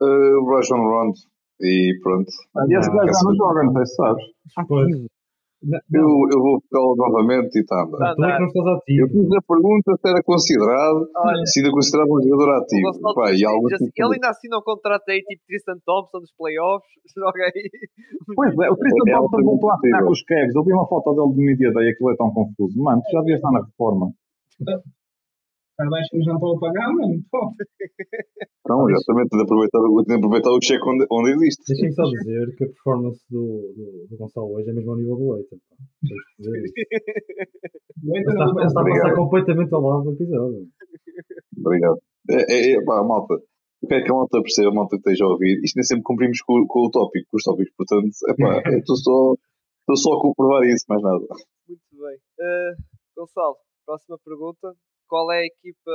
[0.00, 1.18] Uh, Rajon Rondo.
[1.60, 2.30] E pronto.
[2.68, 4.24] E esse gajo já não joga, não sei se sabes.
[4.66, 5.19] Pois.
[5.60, 8.16] Não, Eu, eu vou buscá-lo novamente está a andar.
[8.16, 12.08] Tu que não estás Eu fiz a pergunta se era considerado, Olha, se ainda considerava
[12.08, 13.14] um jogador ativo.
[13.14, 16.32] Pá, e algo assim, tipo, ele ainda assina um contrato aí tipo Tristan Thompson dos
[16.32, 17.68] playoffs, joga aí.
[18.34, 20.54] Pois é, o Tristan É Thompson voltou a assinar com os Cavs.
[20.54, 22.80] Eu vi uma foto dele de Media Day, aquilo é tão confuso.
[22.80, 24.12] Mano, tu já devias estar na reforma.
[25.80, 27.16] Kardashian já estou a pagar, mano.
[27.30, 27.40] Pô,
[28.68, 31.64] Não, exatamente, de aproveitar, de aproveitar o cheque onde, onde existe.
[31.68, 35.16] Deixem-me só dizer que a performance do, do, do Gonçalo hoje é mesmo ao nível
[35.16, 35.56] do Leite.
[35.56, 36.50] está,
[38.04, 39.02] ele está a Obrigado.
[39.02, 40.68] passar completamente ao lado do episódio.
[41.58, 41.98] Obrigado.
[42.30, 43.34] É, é, é, pá, malta.
[43.82, 45.58] O que é que a malta percebe, a malta que esteja a ouvir?
[45.64, 47.72] Isto nem sempre cumprimos com, com o tópico, com os tópicos.
[47.76, 49.34] Portanto, é pá, eu estou só,
[49.80, 51.24] estou só a comprovar isso, mais nada.
[51.66, 52.18] Muito bem.
[52.40, 52.72] Eh,
[53.16, 53.56] Gonçalo,
[53.86, 54.74] próxima pergunta.
[55.10, 55.90] Qual é a equipa,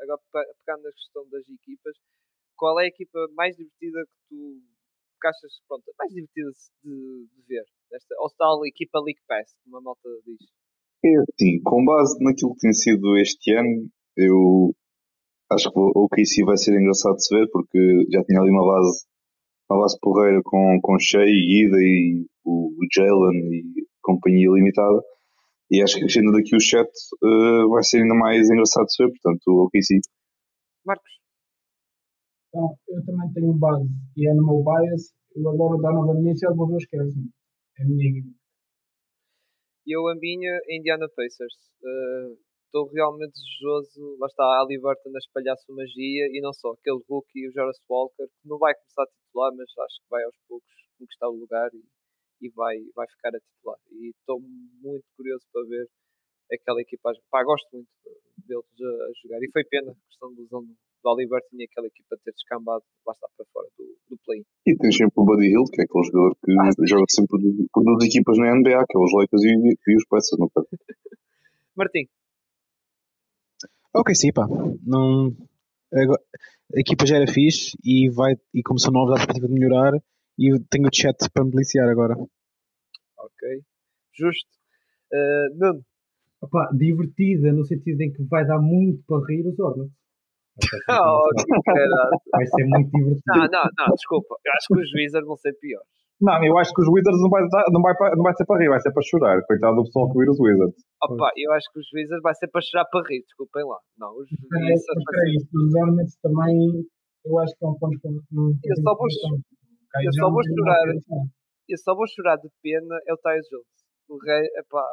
[0.00, 1.96] agora pe- pegando na questão das equipas,
[2.56, 4.62] qual é a equipa mais divertida que tu
[5.20, 6.50] que achas, pronto, mais divertida
[6.84, 7.64] de, de ver?
[7.90, 10.38] Desta, ou tal equipa League Pass, como a malta diz.
[11.04, 14.74] É assim, com base naquilo que tem sido este ano, eu
[15.50, 17.78] acho que o KC vai ser engraçado de se ver, porque
[18.12, 19.06] já tinha ali uma base,
[19.70, 25.00] uma base porreira com, com Shea Guida e o, o Jalen e companhia limitada.
[25.70, 29.10] E acho que crescendo daqui o chat eh, vai ser ainda mais engraçado de ver,
[29.10, 29.98] portanto, o OKC.
[30.84, 31.10] Marcos,
[32.48, 35.12] Então, eu também tenho base e é no meu bias.
[35.34, 37.14] Eu adoro o Donovan Mitchell, vou ver os Cavs.
[37.78, 38.34] É a minha equipe.
[39.86, 41.54] eu a minha Indiana Pacers.
[42.66, 47.00] Estou realmente desejoso, lá está a Halliburton a espalhar sua magia e não só, aquele
[47.08, 50.36] rookie, o Jonas Walker, que não vai começar a titular, mas acho que vai aos
[50.48, 51.82] poucos conquistar o lugar e,
[52.40, 53.78] e vai, vai ficar a titular.
[53.92, 54.40] E estou
[54.82, 55.88] muito curioso para ver
[56.52, 57.10] aquela equipa.
[57.10, 57.26] a jogar.
[57.30, 57.88] Pá, gosto muito
[58.46, 59.42] deles a, a jogar.
[59.42, 63.12] E foi pena a questão do lesão do Halliburton e aquela equipa ter descambado lá
[63.12, 64.44] está para fora do, do play.
[64.66, 67.38] E tens sempre o Buddy Hill, que é aquele jogador que Ah, joga sempre
[67.72, 70.66] por, duas equipas na NBA, que é os Lakers e, e os Pacers, no caso.
[71.76, 72.06] Martim,
[73.94, 74.46] Ok, sim, pá.
[74.84, 75.32] Não...
[75.92, 76.22] agora-
[76.76, 78.34] A equipa já era fixe e, vai...
[78.52, 79.92] e começou novo, dá a perspectiva de melhorar.
[80.38, 82.14] E eu tenho o chat para me deliciar agora.
[82.14, 83.42] ok.
[84.14, 84.48] Justo.
[85.12, 85.82] Eh, Nuno,
[86.42, 89.92] Opa, divertida no sentido em que vai dar muito para rir os Hornets.
[90.88, 91.28] oh.
[92.32, 93.22] Vai ser muito divertido.
[93.26, 94.36] Não, não, não, desculpa.
[94.44, 95.88] Eu acho que os Wizards vão ser piores.
[96.20, 98.58] Não, eu acho que os Wizards não vai, dar- não vai, não vai ser para
[98.60, 99.42] rir, vai ser para chorar.
[99.44, 100.80] Coitado do pessoal que vira os Wizards.
[101.02, 103.78] Opa, eu acho que os Wizards vai ser para chorar para rir, desculpem lá.
[103.98, 105.28] Não, os Wizards espera ser...
[105.28, 106.88] aí, os Hornets também,
[107.26, 108.08] eu acho que é um ponto com.
[108.32, 109.08] um- Eu só vou-
[110.04, 110.84] eu só Jones vou chorar.
[110.86, 111.22] posição.
[111.68, 113.76] Eu só vou chorar de pena é o Tyus Jones.
[114.08, 114.86] O rei, epá,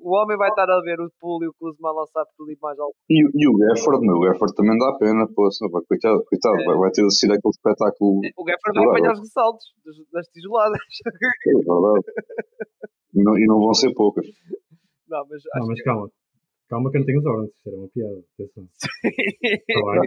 [0.00, 2.56] o homem vai estar a ver o Poole e o Kuzma lançar por tudo e
[2.60, 2.94] mais algo.
[3.10, 6.76] E, o- e o Gafford, meu, o Gafford também dá pena, poxa, coitado, coitado, vai,
[6.80, 8.20] vai ter de ser aquele espetáculo.
[8.36, 10.80] O Gafford vai apanhar os ressaltos das, das tijoladas.
[10.80, 12.04] É verdade.
[13.14, 14.26] E não, e não vão ser poucas.
[15.08, 15.84] Não, mas acho Não, mas que...
[15.84, 16.10] calma.
[16.68, 17.50] Calma que eu não tenho os ordens.
[17.54, 18.18] Isto era uma piada.
[18.34, 18.64] Atenção.
[19.76, 20.02] Tá?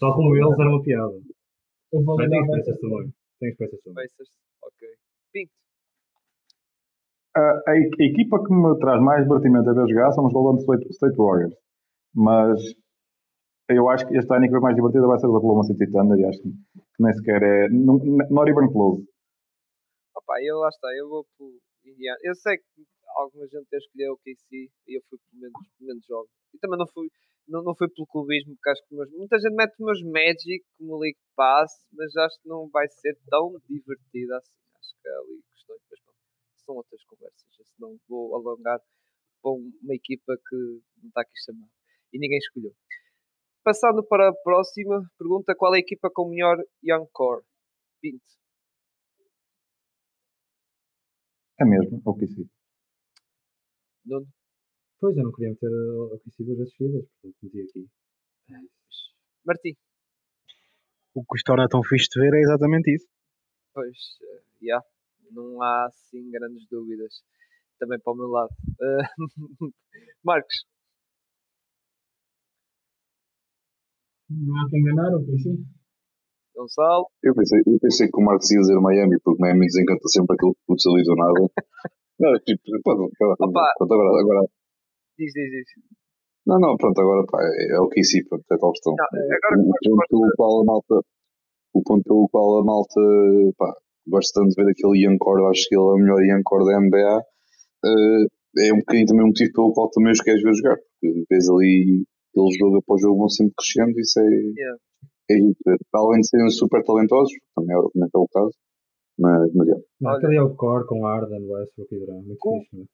[0.00, 1.12] Tal como eles, era uma piada.
[1.92, 2.78] Eu vou Mas lidar experiências
[3.40, 3.40] também.
[3.40, 4.04] Tem experiências também.
[4.04, 4.30] Pacers,
[4.62, 4.88] ok.
[5.32, 5.52] Pinto.
[7.36, 10.60] A, a a equipa que me traz mais divertimento a ver jogar são os Golden
[10.60, 11.54] State, State Warriors.
[12.14, 12.60] Mas
[13.68, 16.18] eu acho que este ano a equipa mais divertida vai ser os Oklahoma City Thunder
[16.18, 16.50] e acho que
[16.98, 17.68] nem sequer é.
[17.70, 19.06] Not even close.
[20.16, 22.18] Opa, eu lá está, eu vou pelo Indiana.
[22.22, 22.84] Eu sei que
[23.16, 26.30] alguma gente escolheu o KC e eu fui pelo menos, pelo menos jovem.
[26.52, 27.08] E também não fui,
[27.50, 30.64] não, não fui pelo clubismo, porque acho que meus- muita gente mete os meus Magic
[30.78, 34.52] como League Pass, mas acho que não vai ser tão divertido assim.
[34.76, 36.18] Acho que há ali questões, mas pronto,
[36.64, 37.42] são outras conversas.
[37.56, 38.80] Se não vou alongar
[39.42, 40.56] para uma equipa que
[41.02, 41.70] não está aqui chamada
[42.12, 42.72] e ninguém escolheu.
[43.64, 47.44] Passando para a próxima pergunta, qual é a equipa com o melhor Young Core?
[48.00, 48.24] Pinto.
[51.60, 52.48] É mesmo, o que sim.
[54.04, 54.26] Nuno.
[55.00, 57.88] Pois, eu não queria meter a aquecido duas vezes seguidas, portanto meti aqui.
[59.46, 59.74] Martim.
[61.14, 63.06] O que torna tão fixe de ver é exatamente isso.
[63.72, 64.82] Pois, eh, já.
[65.32, 67.22] Não há assim grandes dúvidas.
[67.78, 68.50] Também para o meu lado.
[68.80, 69.02] Eh,
[70.22, 70.66] Marcos.
[74.28, 75.56] Não há que enganar, eu pensei.
[76.54, 77.06] Gonçalo.
[77.22, 80.52] Eu pensei, eu pensei que o Marcos ia dizer Miami, porque Miami desencanta sempre aquele
[80.66, 81.40] putz ali do nada.
[82.20, 83.72] Não, tipo, pronto, pronto, Opa.
[83.78, 84.59] pronto, agora, agora.
[85.20, 85.68] Diz, diz, diz.
[86.46, 88.94] Não, não, pronto, agora pá, é, é o que sim, pronto, é tal questão.
[88.94, 90.94] Agora o, que o faz ponto pelo qual a malta,
[91.74, 93.00] o ponto pelo qual a malta,
[93.58, 93.70] pá,
[94.08, 96.64] gosta tanto de ver aquele Young Core, acho que ele é o melhor Young Core
[96.64, 97.20] da NBA,
[97.84, 98.26] eh,
[98.66, 101.48] é um bocadinho também um motivo pelo qual também os queres ver jogar, porque vês
[101.50, 102.02] ali,
[102.34, 104.24] eles jogo após jogo vão sempre crescendo, isso é,
[104.56, 104.78] Yeah.
[105.68, 105.76] é.
[105.94, 108.54] Além de serem super talentosos, também é, também é o caso,
[109.18, 109.74] mas, mas é.
[110.16, 112.24] Aquele é o core com Arden, Westbrook e Durant.
[112.24, 112.86] Muito Com- fixe, não é?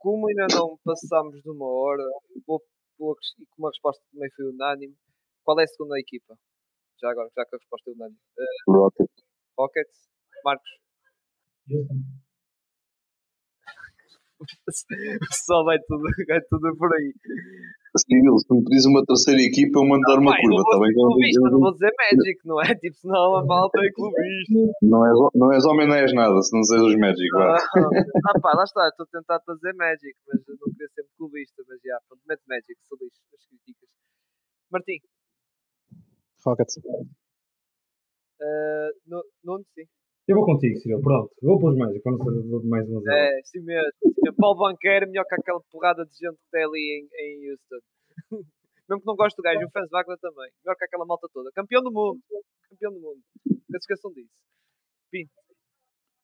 [0.00, 2.02] Como ainda não passámos de uma hora,
[2.46, 2.60] vou,
[2.98, 4.96] vou, e como a resposta também foi unânime,
[5.44, 6.34] qual é a segunda equipa?
[7.00, 8.18] Já agora, já que a resposta é unânime.
[8.38, 9.10] Eh, Rocket.
[9.58, 10.08] Rockets.
[10.42, 10.70] Marcos.
[11.70, 12.20] Houston.
[15.44, 17.12] Só vai tudo, vai tudo por aí.
[17.98, 20.70] Sim, se me pedis uma terceira equipa, eu mando dar uma Pai, curva, não vou
[20.70, 20.92] está bem?
[20.94, 22.62] clubista, não vou dizer Magic, não é?
[22.80, 24.54] Tipo, senão a malta é clubista.
[24.82, 27.50] Não és, não és homem, não és nada, se não sejas os Magic, vá.
[27.50, 27.58] Ah,
[28.30, 31.64] ah pá, lá está, estou a tentar fazer Magic, mas eu não queria ser clubista,
[31.66, 33.90] mas já, pronto, mete Magic, sou lixo, as críticas.
[34.70, 35.00] Martim,
[36.46, 36.76] Rockets.
[36.78, 36.82] uh,
[39.06, 39.84] no, Nuno, sim.
[40.30, 41.00] Eu vou contigo, Cyril.
[41.02, 41.28] Pronto.
[41.42, 43.16] Vou para não ser de mais uma zero.
[43.18, 43.90] É, sim mesmo.
[44.38, 47.82] Paulo Banqueiro, melhor que aquela porrada de gente que tem ali em, em Houston.
[48.88, 50.50] Mesmo que não gosto do gajo, o Franz Wagner também.
[50.64, 51.50] Melhor que aquela malta toda.
[51.54, 52.18] Campeão do mundo.
[52.68, 53.20] Campeão do mundo.
[53.46, 54.30] Não se esqueçam disso.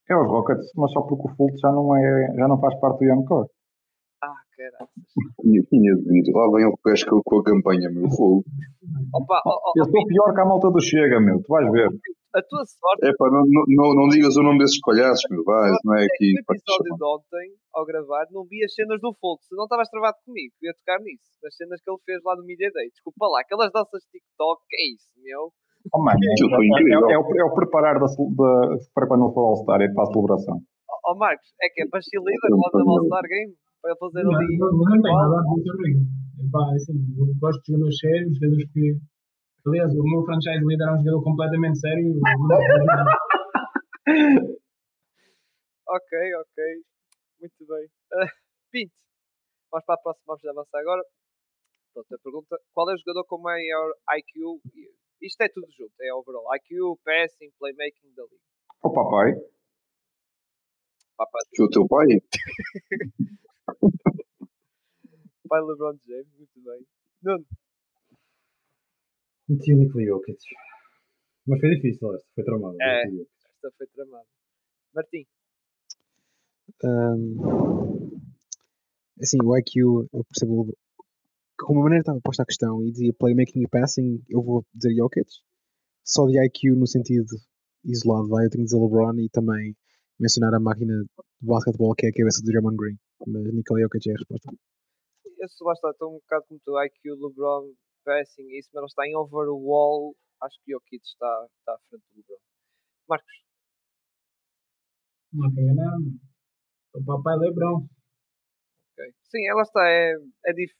[0.08, 2.98] É os Rockets, mas só porque o Fultz já não, é, já não faz parte
[2.98, 3.48] do Young Core.
[4.22, 4.90] Ah, caralho.
[5.40, 6.32] Tinha, tinha de vir.
[6.32, 8.44] Lá vem o gajo com, a campanha, meu fogo.
[9.14, 11.42] Opa, ó, ó, Eu estou pior que a malta do Chega, meu.
[11.42, 11.88] Tu vais ver.
[12.34, 15.44] A tua sorte É pá, não, não, não, não digas o nome desses palhaços, meu.
[15.44, 16.32] Vai, não é aqui.
[16.34, 19.42] no episódio de ontem, ao gravar, não vi as cenas do Fold.
[19.44, 21.26] Se não estavas travado comigo, ia tocar nisso.
[21.46, 22.88] As cenas que ele fez lá no Media Day.
[22.90, 25.52] Desculpa lá, aquelas danças de TikTok, que é isso, meu?
[25.94, 27.08] Oh, foi é, incrível.
[27.08, 28.52] é, é o, é o preparar da, da,
[28.92, 30.58] para quando ele for All-Star, é para a celebração.
[30.90, 33.54] Ó ó, Marcos, é que é para cheerleader lá na All-Star Game?
[33.80, 34.58] Para fazer Não, ali.
[34.58, 36.00] não, não tem nada a ver comigo.
[36.42, 38.98] Epá, assim, eu gosto de jogadores sérios, jogadores que.
[39.66, 42.14] Aliás, o meu franchise leader é um jogador completamente sério.
[45.88, 46.64] Ok, ok.
[47.38, 47.88] Muito bem.
[48.12, 48.26] Ah,
[48.72, 48.92] Pinto,
[49.70, 51.02] vamos para a próxima, vamos avançar agora.
[51.94, 54.60] Pronto, a pergunta: qual é o jogador com maior IQ?
[55.22, 56.44] Isto é tudo junto, é overall.
[56.56, 58.42] IQ, passing, playmaking da liga.
[58.82, 59.32] O papai,
[61.16, 62.06] Papai, o teu pai?
[65.48, 66.84] pai LeBron James, muito bem.
[67.22, 67.46] Nuno,
[69.48, 70.38] Meti o Nikola Jokic.
[71.46, 72.76] Mas foi difícil esta, foi tramado.
[72.80, 73.02] É.
[73.06, 74.26] Esta foi tramada.
[74.94, 75.26] Martim,
[76.84, 77.36] Ahm,
[79.22, 80.62] assim, o IQ, eu percebo.
[80.62, 80.76] o-
[81.58, 84.94] Como a maneira estava posta a questão e dizia playmaking e passing, eu vou dizer
[84.94, 85.26] Jokic.
[86.04, 87.24] Só de IQ no sentido
[87.84, 89.74] isolado, vai, eu tenho de dizer LeBron e também
[90.20, 92.98] mencionar a máquina de basquetebol que é a cabeça do Draymond Green.
[93.26, 94.52] Mas Nikola Jokic é a resposta.
[95.38, 97.72] eu sou lá está, estou um bocado como tu, IQ, LeBron,
[98.06, 100.14] passing, isso, mas não está em overall.
[100.42, 102.38] Acho que o Jokic está, está à frente do LeBron.
[103.08, 103.34] Marcos,
[105.32, 105.98] Não tem enganar.
[106.94, 107.88] O papai Lebrão.
[108.92, 109.12] ok.
[109.24, 110.14] Sim, ela está, é,
[110.46, 110.72] é dif...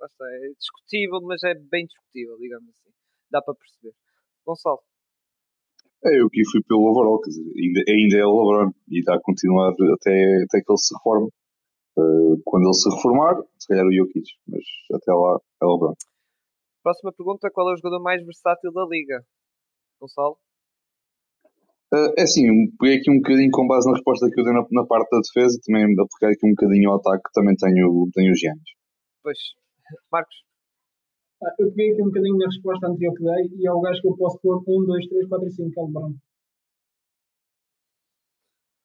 [0.00, 2.90] lá está, é discutível, mas é bem discutível, digamos assim.
[3.30, 3.94] Dá para perceber.
[4.46, 4.80] Gonçalo,
[6.04, 9.14] É, eu aqui fui pelo overall, quer dizer, ainda, ainda é o LeBron e está
[9.16, 10.14] a continuar até,
[10.44, 11.30] até que ele se reforme.
[11.96, 15.94] Uh, quando ele se reformar, se calhar o Jokic, mas até lá é o LeBron.
[16.82, 19.24] Próxima pergunta: qual é o jogador mais versátil da liga?
[20.00, 20.36] Gonçalo?
[21.92, 22.44] Uh, é assim,
[22.78, 25.20] peguei aqui um bocadinho com base na resposta que eu dei na, na parte da
[25.20, 28.70] defesa, também apliquei aqui um bocadinho ao ataque, também tenho, tenho os Giannis.
[29.22, 29.38] Pois,
[30.12, 30.36] Marcos?
[31.42, 34.00] Ah, eu peguei aqui um bocadinho na resposta anterior que dei e é o gajo
[34.00, 36.14] que eu posso pôr 1, 2, 3, 4 e 5, que é o LeBron.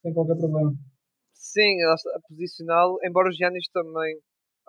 [0.02, 0.91] Sem qualquer problema.
[1.42, 4.14] Sim, a posicional, embora o Giannis também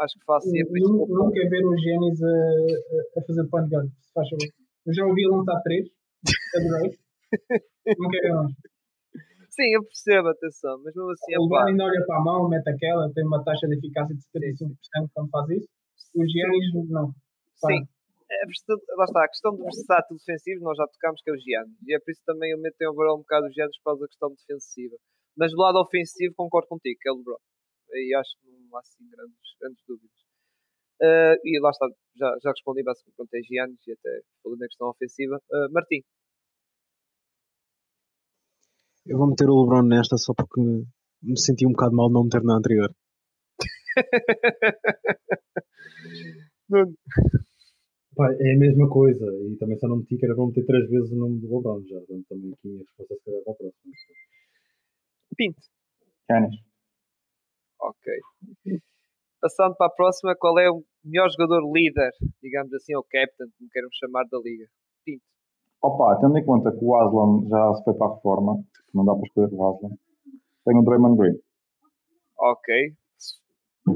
[0.01, 0.49] acho que faça.
[0.49, 4.49] Nunca é ver o Giannis a, a, fazer point guard, se faz favor.
[4.87, 5.87] Eu já ouvi lançar 3,
[6.57, 6.99] adorei.
[7.99, 8.53] Não quero mais.
[9.53, 11.37] Sim, eu percebo, atenção, mas mesmo assim.
[11.37, 14.23] O LeBron ainda olha para a mão, mete aquela, tem uma taxa de eficácia de
[14.33, 15.69] 75% quando faz isso.
[16.17, 17.13] O Giannis não.
[17.57, 17.85] Sim.
[18.33, 18.49] É,
[18.97, 21.77] lá está, a questão do versátil defensivo, nós já tocámos que é o Giannis.
[21.87, 24.01] E é por isso também eu meto em overall um bocado o Giannis por causa
[24.01, 24.97] da questão defensiva.
[25.37, 27.39] Mas do lado ofensivo concordo contigo, que é o LeBron.
[27.93, 30.11] E acho que não há assim grandes, grandes dúvidas.
[31.03, 34.67] Uh, e lá está, já, já respondi basicamente quanto é Giannis e até falando na
[34.67, 35.39] questão ofensiva.
[35.51, 36.03] Uh, Martim.
[39.07, 42.25] Eu vou meter o LeBron nesta só porque me senti um bocado mal de não
[42.25, 42.95] meter na anterior.
[48.15, 50.89] Pai, é a mesma coisa e também só não meti que era para meter três
[50.89, 51.97] vezes o nome do LeBron já.
[51.97, 53.93] Portanto, também aqui a resposta se calhar para a próxima.
[55.37, 55.61] Pinto.
[56.29, 56.55] Canis.
[57.81, 58.13] Ok.
[59.41, 62.11] Passando para a próxima, qual é o melhor jogador líder,
[62.43, 64.67] digamos assim, ou captain, como queiram chamar da liga?
[65.05, 65.25] Pinto.
[65.83, 68.65] Opa, tendo em conta que o Aslan já se foi para a reforma,
[68.95, 69.91] não dá para escolher o Aslan,
[70.65, 71.41] tenho o Draymond Green.
[72.39, 72.95] Ok.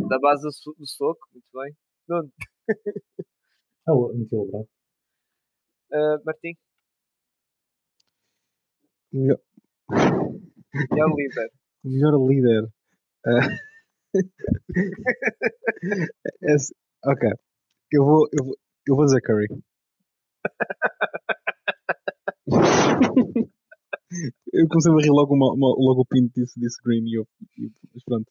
[0.09, 1.77] Da base do, do soco, muito bem.
[2.09, 2.33] Nuno.
[3.89, 4.69] É o meteu o braço.
[5.93, 6.57] Uh, Martim.
[9.13, 9.39] Melhor...
[10.91, 11.49] melhor líder.
[11.85, 12.69] Melhor líder.
[13.27, 14.23] Uh...
[16.43, 16.57] é,
[17.05, 17.29] ok.
[17.93, 18.55] Eu vou, eu, vou,
[18.89, 19.47] eu vou dizer Curry.
[24.53, 27.27] eu comecei a rir logo, uma, uma, logo o pinto disse, disse Green e eu,
[27.59, 27.71] e,
[28.05, 28.31] pronto.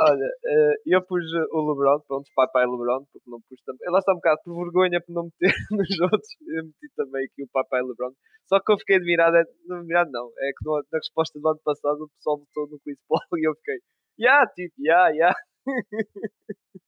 [0.00, 1.22] Olha, uh, eu pus
[1.52, 3.90] o LeBron, pronto, papai LeBron, porque não pus também.
[3.92, 6.28] Lá está um bocado por vergonha por não meter nos outros.
[6.48, 8.12] Eu meti também aqui o papai LeBron.
[8.48, 11.60] Só que eu fiquei admirado, é, não admirado não, é que na resposta do ano
[11.62, 13.78] passado o pessoal votou no Chris Paul e eu fiquei,
[14.18, 15.36] yeah, tipo, yeah, yeah.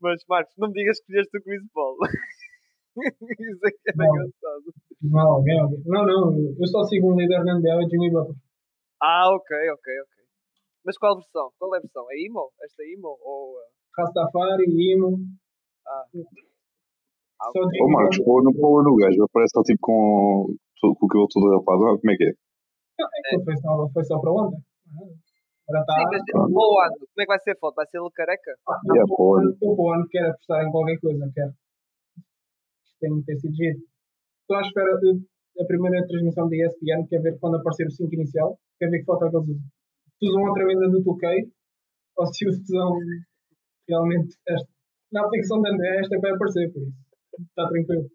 [0.00, 1.96] Mas Marcos, não me digas que escolheste o Chris Paul.
[2.96, 4.06] Isso é que é não.
[4.06, 4.72] engraçado.
[5.02, 5.42] Não,
[5.86, 8.36] não, não, eu só sigo um líder na NBA, é Jimmy Butler.
[9.00, 10.15] Ah, ok, ok, ok.
[10.86, 11.50] Mas qual versão?
[11.58, 12.06] Qual é a versão?
[12.12, 12.46] É Imo?
[12.62, 13.18] Esta é Imo?
[13.18, 13.58] Ou...
[13.58, 13.66] Uh...
[13.98, 15.18] Rastafari, Imo.
[15.82, 16.06] Ah.
[17.42, 20.46] ah Só Ô Marcos, ou no, ou no gajo, aparece só tipo com,
[20.78, 22.32] com o cabelo todo rapado, como é que é?
[23.02, 23.44] Não, é.
[23.44, 24.62] Foi, só, foi só para ontem.
[25.66, 25.94] Agora tá...
[25.98, 26.22] Sim, mas
[26.54, 27.74] o ano, como é que vai ser a foto?
[27.74, 28.54] Vai ser ele careca?
[28.70, 31.52] Ah, não, yeah, o ano, o ano quero apostar em qualquer coisa, quero.
[32.86, 33.78] Isto tem que ter sido giro.
[34.42, 38.56] Estou à espera da primeira transmissão da ESPN, quer ver quando aparecer o 5 inicial,
[38.78, 39.75] quer ver que foto é que eles usam
[40.18, 41.50] se usam outra vez a do 2K
[42.16, 42.98] ou se usam
[43.88, 44.68] realmente esta.
[45.12, 47.06] Na aplicação da esta vai aparecer, por isso
[47.40, 48.10] está tranquilo.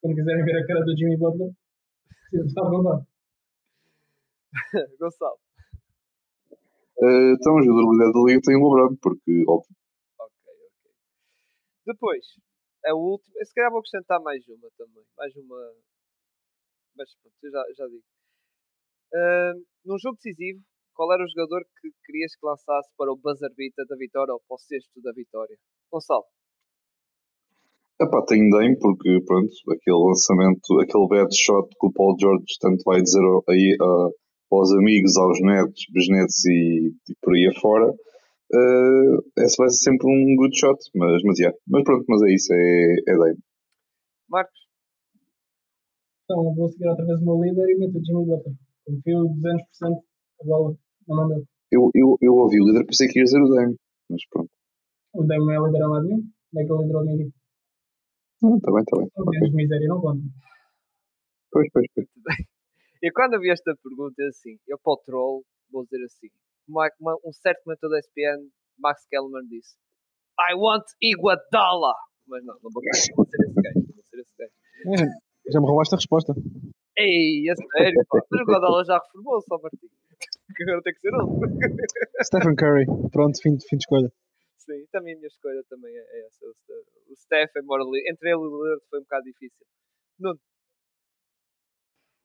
[0.00, 1.50] Quando quiserem ver a cara do Jimmy Butler,
[2.32, 3.06] está à vontade.
[4.98, 5.38] Gonçalo.
[6.98, 9.74] Uh, então, o jogador líder da liga tem o LeBron, porque óbvio.
[10.18, 10.90] Ok, ok.
[11.86, 12.24] Depois,
[12.84, 13.44] a última.
[13.44, 15.04] Se calhar vou acrescentar mais uma também.
[15.16, 15.74] Mais uma.
[16.96, 18.04] Mas pronto, eu já, já digo.
[19.12, 20.62] Uh, num jogo decisivo,
[21.00, 24.40] qual era o jogador que querias que lançasse para o buzzer beater da vitória ou
[24.46, 25.56] para o sexto da vitória?
[25.90, 26.28] Gonçalo.
[27.98, 32.84] Epá, tenho Dame porque, pronto, aquele lançamento, aquele bad shot que o Paul George tanto
[32.84, 34.12] vai dizer aí uh,
[34.52, 40.04] aos amigos, aos netos, bisnetos e, e por aí afora, uh, esse vai ser sempre
[40.04, 41.56] um good shot, mas, mas, yeah.
[41.66, 43.38] mas pronto, mas é isso, é, é Dame.
[44.28, 44.60] Marcos?
[46.24, 48.54] Então, vou seguir outra vez o meu líder e meto o Jimmy Butler.
[48.84, 49.96] Confio 200%
[50.42, 50.76] a bola
[51.70, 53.76] eu, eu, eu ouvi o líder, pensei que ia dizer o Dame,
[54.08, 54.50] mas pronto.
[55.14, 56.22] O Dame não é líder a lado nenhum?
[56.52, 57.34] Não é que ele liderou a equipe?
[58.40, 59.08] Está bem, está bem.
[59.16, 59.50] Não okay.
[59.52, 60.22] miséria, não conta.
[61.52, 62.06] Pois, pois, pois.
[63.02, 66.28] E quando eu vi esta pergunta, assim, eu para o troll, vou dizer assim,
[66.68, 68.48] uma, uma, um certo comentador da ESPN,
[68.78, 69.76] Max Kellerman, disse
[70.38, 71.94] I want Iguadala!
[72.26, 72.82] Mas não, não vou,
[73.16, 74.52] vou ser esse gajo, vou ser esse gajo.
[75.04, 76.34] É, já me roubaste a resposta.
[76.96, 78.02] Ei, é sério.
[78.12, 79.88] Mas o Iguadala já reformou, só Martim
[80.54, 81.48] que agora tem que ser outro.
[82.24, 84.10] Stephen Curry, pronto, fim, fim de escolha.
[84.58, 86.46] Sim, também a minha escolha também é essa.
[86.46, 89.66] O Steph, embora entre ele e o Lillard foi um bocado difícil.
[90.18, 90.38] Nuno.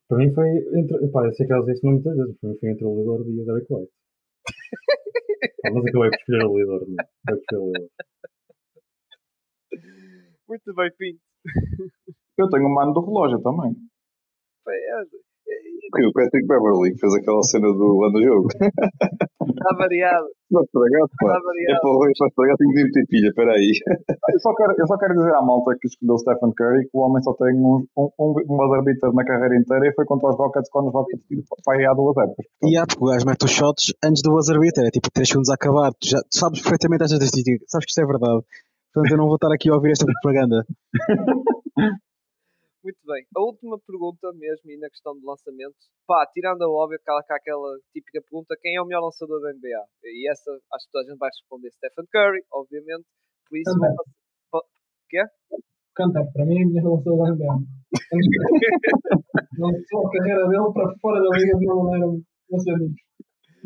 [0.08, 0.48] Para mim foi
[0.78, 1.08] entre.
[1.10, 3.28] Pá, eu sei que elas dizem isso muitas vezes, para mim foi entre o Lillard
[3.28, 3.92] e o Derek White.
[5.62, 6.96] Pá, mas acabei por escolher o Lillard, não.
[7.02, 7.90] Acabei por escolher o Lillard.
[10.48, 11.20] Muito bem, Pinto.
[12.38, 13.74] Eu tenho um mano do relógio também.
[14.68, 15.02] É,
[15.90, 18.48] Foi o Patrick Beverly que fez aquela cena do ano do jogo.
[18.52, 20.26] Está variado.
[20.50, 21.38] Não estragado, Está pá.
[21.38, 21.80] É variado.
[21.80, 23.70] para o Rui, estragar, tenho que meter pilha, peraí.
[24.30, 26.94] Eu só quero, eu só quero dizer à malta que escolheu o Stephen Curry que
[26.94, 30.04] o homem só tem um, um, um, um buzzer beater na carreira inteira e foi
[30.04, 31.24] contra os Rockets quando os Rockets
[31.64, 32.46] vai há duas épocas.
[32.62, 35.28] E há, porque o gajo mete os shots antes do buzzer beater, é tipo 3
[35.28, 35.92] segundos a acabar.
[35.94, 38.42] Tu, já, tu sabes perfeitamente esta estatística, sabes que isto é verdade.
[38.92, 40.64] Portanto, eu não vou estar aqui a ouvir esta propaganda.
[42.86, 43.26] Muito bem.
[43.34, 45.74] A última pergunta mesmo, e na questão do lançamento,
[46.06, 49.82] pá, tirando a óbvia, aquela, aquela típica pergunta, quem é o melhor lançador da NBA?
[50.06, 53.02] E essa, acho que toda a gente vai responder Stephen Curry, obviamente.
[53.50, 54.68] Por isso, vou pa-
[55.10, 55.18] quê?
[55.98, 57.58] Cantar, para mim, é a minha relação da NBA.
[59.58, 63.02] Não só a carreira dele para fora da liga de uma maneira não sei amigos.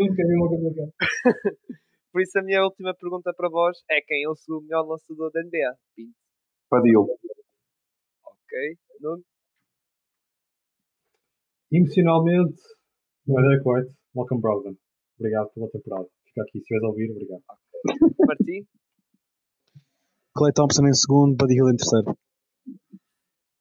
[0.00, 0.92] Nunca vi uma coisa daquela.
[2.10, 5.30] Por isso, a minha última pergunta para vós é quem é o segundo melhor lançador
[5.30, 5.76] da NBA?
[5.94, 6.16] Pinto.
[8.50, 8.76] Ok.
[9.00, 9.22] Nuno?
[11.72, 12.60] Emocionalmente,
[13.26, 14.74] não é Derek White, Malcolm Brogdon.
[15.18, 16.08] Obrigado pela temporada.
[16.26, 17.42] Fica aqui, se estiveres a ouvir, obrigado.
[18.26, 18.66] Martim?
[20.34, 22.18] Clay Thompson em segundo, Buddy Hill em terceiro.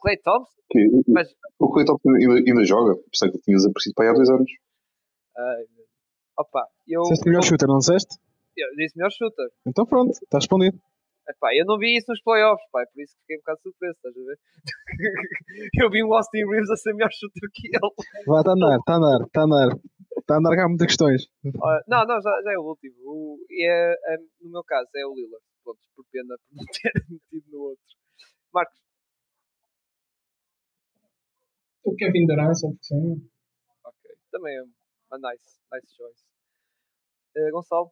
[0.02, 0.62] Clay Thompson?
[0.72, 1.30] Que- Mas,
[1.60, 4.52] O Clay Thompson ainda, joga, pensei que ele tinha desaparecido para aí há dois anos.
[5.36, 5.88] Deus.
[6.38, 8.16] opa, eu, Disseste melhor shooter, não disseste?
[8.58, 9.50] eu disse melhor shooter.
[9.68, 10.80] Então pronto, está respondido.
[11.30, 14.16] Epá, eu não vi isso nos playoffs, pá, por isso fiquei um bocado surpreso, estás
[14.18, 14.40] a ver?
[15.84, 18.26] eu vi o Austin Reeves a ser melhor shooter que ele.
[18.26, 19.70] Vai, está a andar, está a andar, está a andar.
[20.18, 21.22] Está a andar cá há muitas questões.
[21.64, 22.96] Ah, não, não, já, já é o último.
[23.06, 25.44] O, e é, é- no meu caso é o Lillard.
[25.64, 27.86] Pronto, por pena por não ter metido no outro.
[28.54, 28.78] Marcos,
[31.84, 33.16] O Kevin Durant, só por cima.
[33.86, 34.12] ok.
[34.32, 36.24] Também é uma nice, nice choice.
[37.38, 37.92] Eh, Gonçalo,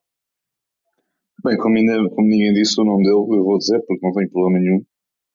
[1.43, 4.31] Bem, como, ainda, como ninguém disse o nome dele, eu vou dizer, porque não tenho
[4.31, 4.81] problema nenhum.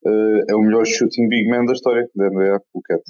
[0.06, 3.02] eh, é o melhor shooting big man da história da NBA, o Cat.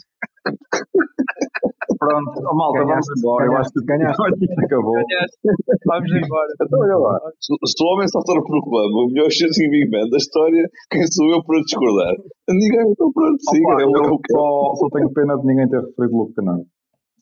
[1.99, 3.47] Pronto, oh, malta, vamos Ganhaste, embora.
[3.47, 4.23] Eu acho que ganhaste.
[4.65, 4.93] acabou.
[4.95, 5.39] ganhaste.
[5.87, 6.51] Vamos embora.
[6.61, 7.15] Então, olha lá.
[7.41, 10.69] Se, se o homem só está no proclama o melhor shooting big man da história,
[10.91, 12.15] quem sou eu para discordar?
[12.51, 13.73] Ninguém, então pronto, siga.
[13.73, 16.67] Opa, é o é eu só, só tenho pena de ninguém ter referido Luke Canano.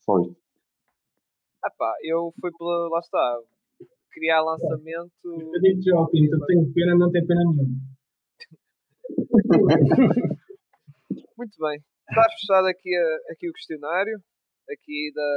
[0.03, 0.37] Só isto.
[1.63, 2.89] Ah pá, eu fui pela.
[2.89, 3.39] Lá está.
[4.13, 5.13] Criar lançamento.
[5.25, 7.79] Eu digo já ao Pinto, eu tenho pena, não tenho pena nenhuma.
[11.39, 11.79] Muito bem.
[12.09, 14.19] Está fechado aqui, a- aqui o questionário.
[14.71, 15.31] Aqui da,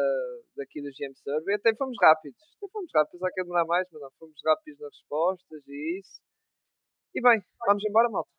[0.57, 1.55] daqui do GM Survey.
[1.55, 2.37] Até fomos rápidos.
[2.57, 3.11] Até fomos rápidos.
[3.13, 4.09] Pensava que ia demorar mais, mas não.
[4.19, 6.21] Fomos rápidos nas respostas e isso.
[7.15, 8.29] E bem, vamos embora, malta.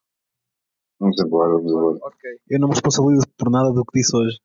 [1.00, 1.98] Vamos embora, vamos embora.
[2.02, 2.30] Ok.
[2.50, 4.38] Eu não me responsabilizo por nada do que disse hoje.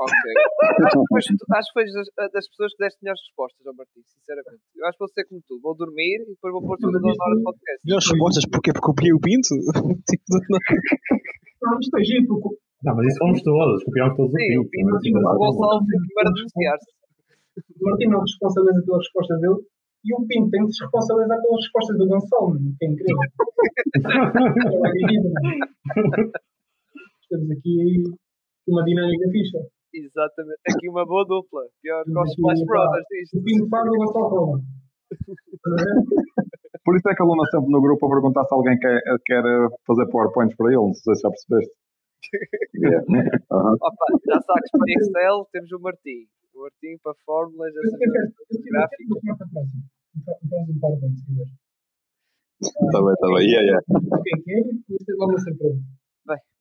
[0.00, 0.16] Ok.
[0.88, 3.74] acho, que foste tu- acho que foi das, das pessoas que deste melhores respostas ao
[3.76, 4.62] Martim, sinceramente.
[4.76, 5.60] Eu acho que vou ser como tu.
[5.60, 7.84] Vou dormir e depois vou pôr tudo na hora do podcast.
[7.84, 8.72] Melhores respostas, porquê?
[8.72, 9.52] Porque copiei o Pinto?
[10.08, 10.58] Tipo, não.
[11.62, 14.68] Não, isto é giro, porque Não, mas isso fomos todos, copiámos todos Sim, o o
[14.72, 16.88] Pinto, o Gonçalo foi o primeiro a denunciar-se.
[17.76, 19.60] o Martim não responsabiliza pelas respostas dele
[20.00, 23.20] e o Pinto tem de se responsabilizar pelas respostas do Gonçalo, que é incrível.
[26.00, 26.02] É.
[27.28, 28.02] Temos aqui
[28.68, 29.58] uma dinâmica fixa.
[29.92, 30.60] Exatamente.
[30.68, 31.62] Aqui uma boa dupla.
[31.82, 33.06] Pior que os Splash Brothers.
[33.22, 33.38] Isto.
[33.38, 34.60] O Pinto faz e o?
[36.84, 39.44] Por isso é que a Luna sempre no grupo a perguntar se alguém quer, quer
[39.44, 40.76] eh, fazer PowerPoints para ele.
[40.76, 41.74] Não sei se já percebeste.
[42.74, 43.04] Yeah.
[43.50, 43.74] Aham.
[43.74, 46.26] Opa, já sabes, para Excel temos o Martim.
[46.54, 49.08] O Martim para fórmulas, Eu essas quero- coisas eu quero- gráficas.
[49.10, 49.82] eu quero para a próxima.
[50.16, 51.48] Um próximo PowerPoint, se quiser.
[52.92, 53.44] Tá bem, tá bem.
[53.48, 53.80] Yeah, yeah.
[54.24, 54.60] Quem quer,
[54.94, 55.80] isto vamos ser pronto.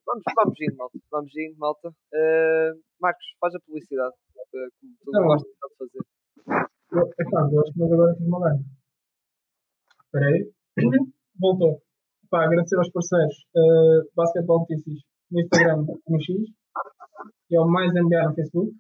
[0.06, 0.98] Vamos, vamos indo, malta.
[1.12, 1.90] Vamos indo, malta.
[2.14, 4.14] Eh, Marcos, faz a publicidade.
[4.56, 5.28] eh, como tu bom.
[5.28, 6.04] gostas de fazer.
[6.92, 8.64] Eu- É pá, gosto, mas agora tive uma ganha.
[10.06, 10.52] Espera aí.
[11.40, 11.82] Voltou.
[12.32, 13.36] Pá, agradecer aos parceiros.
[13.56, 15.00] Uh, Basketball Notícias
[15.32, 16.36] no Instagram, no X.
[17.52, 18.72] E ao Mais NBA no Facebook.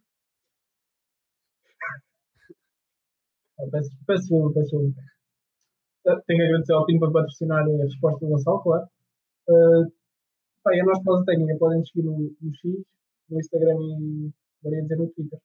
[3.60, 5.02] Ah, Peço, peço desculpa, peço desculpa.
[6.26, 8.86] Tenho que agradecer ao Pino por patrocinar a resposta do Gonçalo, claro.
[9.50, 9.99] Uh,
[10.70, 12.86] pá, e a nossa pausa técnica podem seguir no, no X,
[13.30, 14.32] no Instagram e,
[14.62, 15.40] agora ia dizer, no Twitter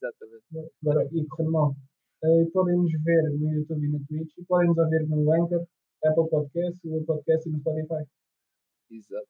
[0.00, 0.72] Exatamente.
[0.82, 1.74] agora e correndo mal.
[2.24, 5.66] Eh, podem nos ver no YouTube e no Twitch e podem nos ouvir no Anchor,
[6.04, 8.04] Apple Podcast, Google Podcast e no Spotify.
[8.90, 9.28] Exato.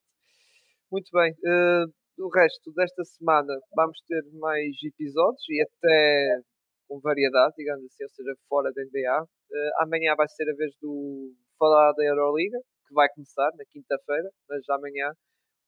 [0.90, 1.34] Muito bem.
[1.44, 1.84] eh,
[2.18, 6.40] o resto desta semana vamos ter mais episódios e até
[6.88, 9.26] com variedade, digamos assim, ou seja, fora da NBA.
[9.52, 14.30] Eh, amanhã vai ser a vez do falar da Euroliga, que vai começar na quinta-feira,
[14.48, 15.12] mas amanhã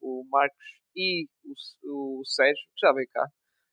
[0.01, 0.67] o Marcos
[0.97, 1.29] e
[1.85, 3.27] o, o Sérgio, que já veio cá,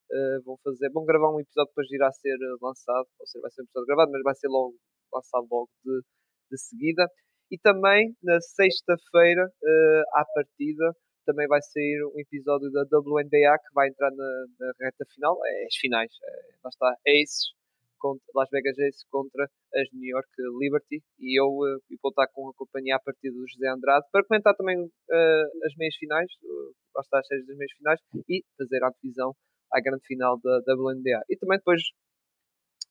[0.10, 3.62] Uh, vão fazer, vão gravar um episódio depois irá ser lançado, ou seja, vai ser
[3.62, 4.74] um episódio gravado, mas vai ser logo
[5.14, 6.02] lançado logo de,
[6.50, 7.06] de seguida.
[7.52, 10.96] E também na sexta-feira, uh, à partida,
[11.26, 15.66] também vai sair um episódio da WNBA que vai entrar na, na reta final, é
[15.66, 16.32] as finais, é,
[16.64, 17.52] lá está, Aces,
[17.98, 19.46] contra, Las Vegas Aces contra
[19.76, 20.30] as New York
[20.60, 21.48] Liberty e eu,
[21.90, 25.66] eu vou estar com a companhia a partir do José Andrade para comentar também uh,
[25.66, 28.00] as meias finais, uh, lá está as séries das meias finais
[28.30, 29.34] e fazer a divisão
[29.72, 31.24] à grande final da WNBA.
[31.30, 31.82] E também depois,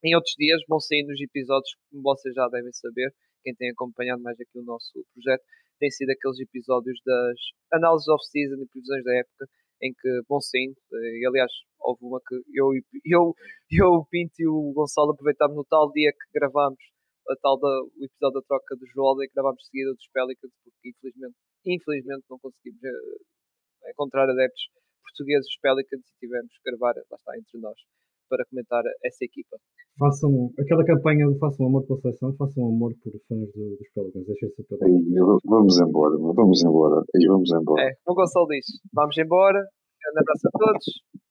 [0.05, 3.13] em outros dias, vão sair nos episódios, como vocês já devem saber,
[3.43, 5.43] quem tem acompanhado mais aqui o nosso projeto,
[5.79, 7.39] tem sido aqueles episódios das
[7.73, 9.47] análises off-season e previsões da época,
[9.83, 12.71] em que vão saindo, eh, e aliás, houve uma que eu,
[13.05, 13.35] eu,
[13.71, 16.81] eu o Pinto e o Gonçalo aproveitámos no tal dia que gravámos
[17.29, 20.53] a tal da, o episódio da troca do Joel e gravámos de seguida dos Pelicans,
[20.63, 24.63] porque infelizmente, infelizmente não conseguimos uh, encontrar adeptos
[25.03, 27.79] portugueses Pelicans e tivemos que gravar, lá está, entre nós,
[28.29, 29.57] para comentar essa equipa.
[29.99, 34.27] Façam aquela campanha de façam amor pela seleção, façam amor por fãs do, dos Pelicans,
[34.27, 37.83] deixem-se pelo Vamos embora, vamos embora, e vamos embora.
[37.83, 40.85] É, o Gonçalo diz, vamos embora, um abraço a todos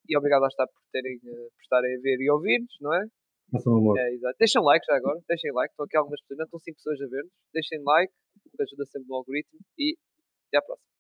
[0.10, 3.06] e obrigado a estar por, terem, eh, por estarem a ver e ouvir-nos, não é?
[3.52, 3.98] Façam amor.
[3.98, 4.36] É, exato.
[4.40, 7.08] Deixem like já agora, deixem like, estão aqui algumas pessoas, não estão 5 pessoas a
[7.08, 8.14] ver-nos, deixem like,
[8.56, 9.96] que ajuda sempre no algoritmo e
[10.50, 10.95] até à próxima.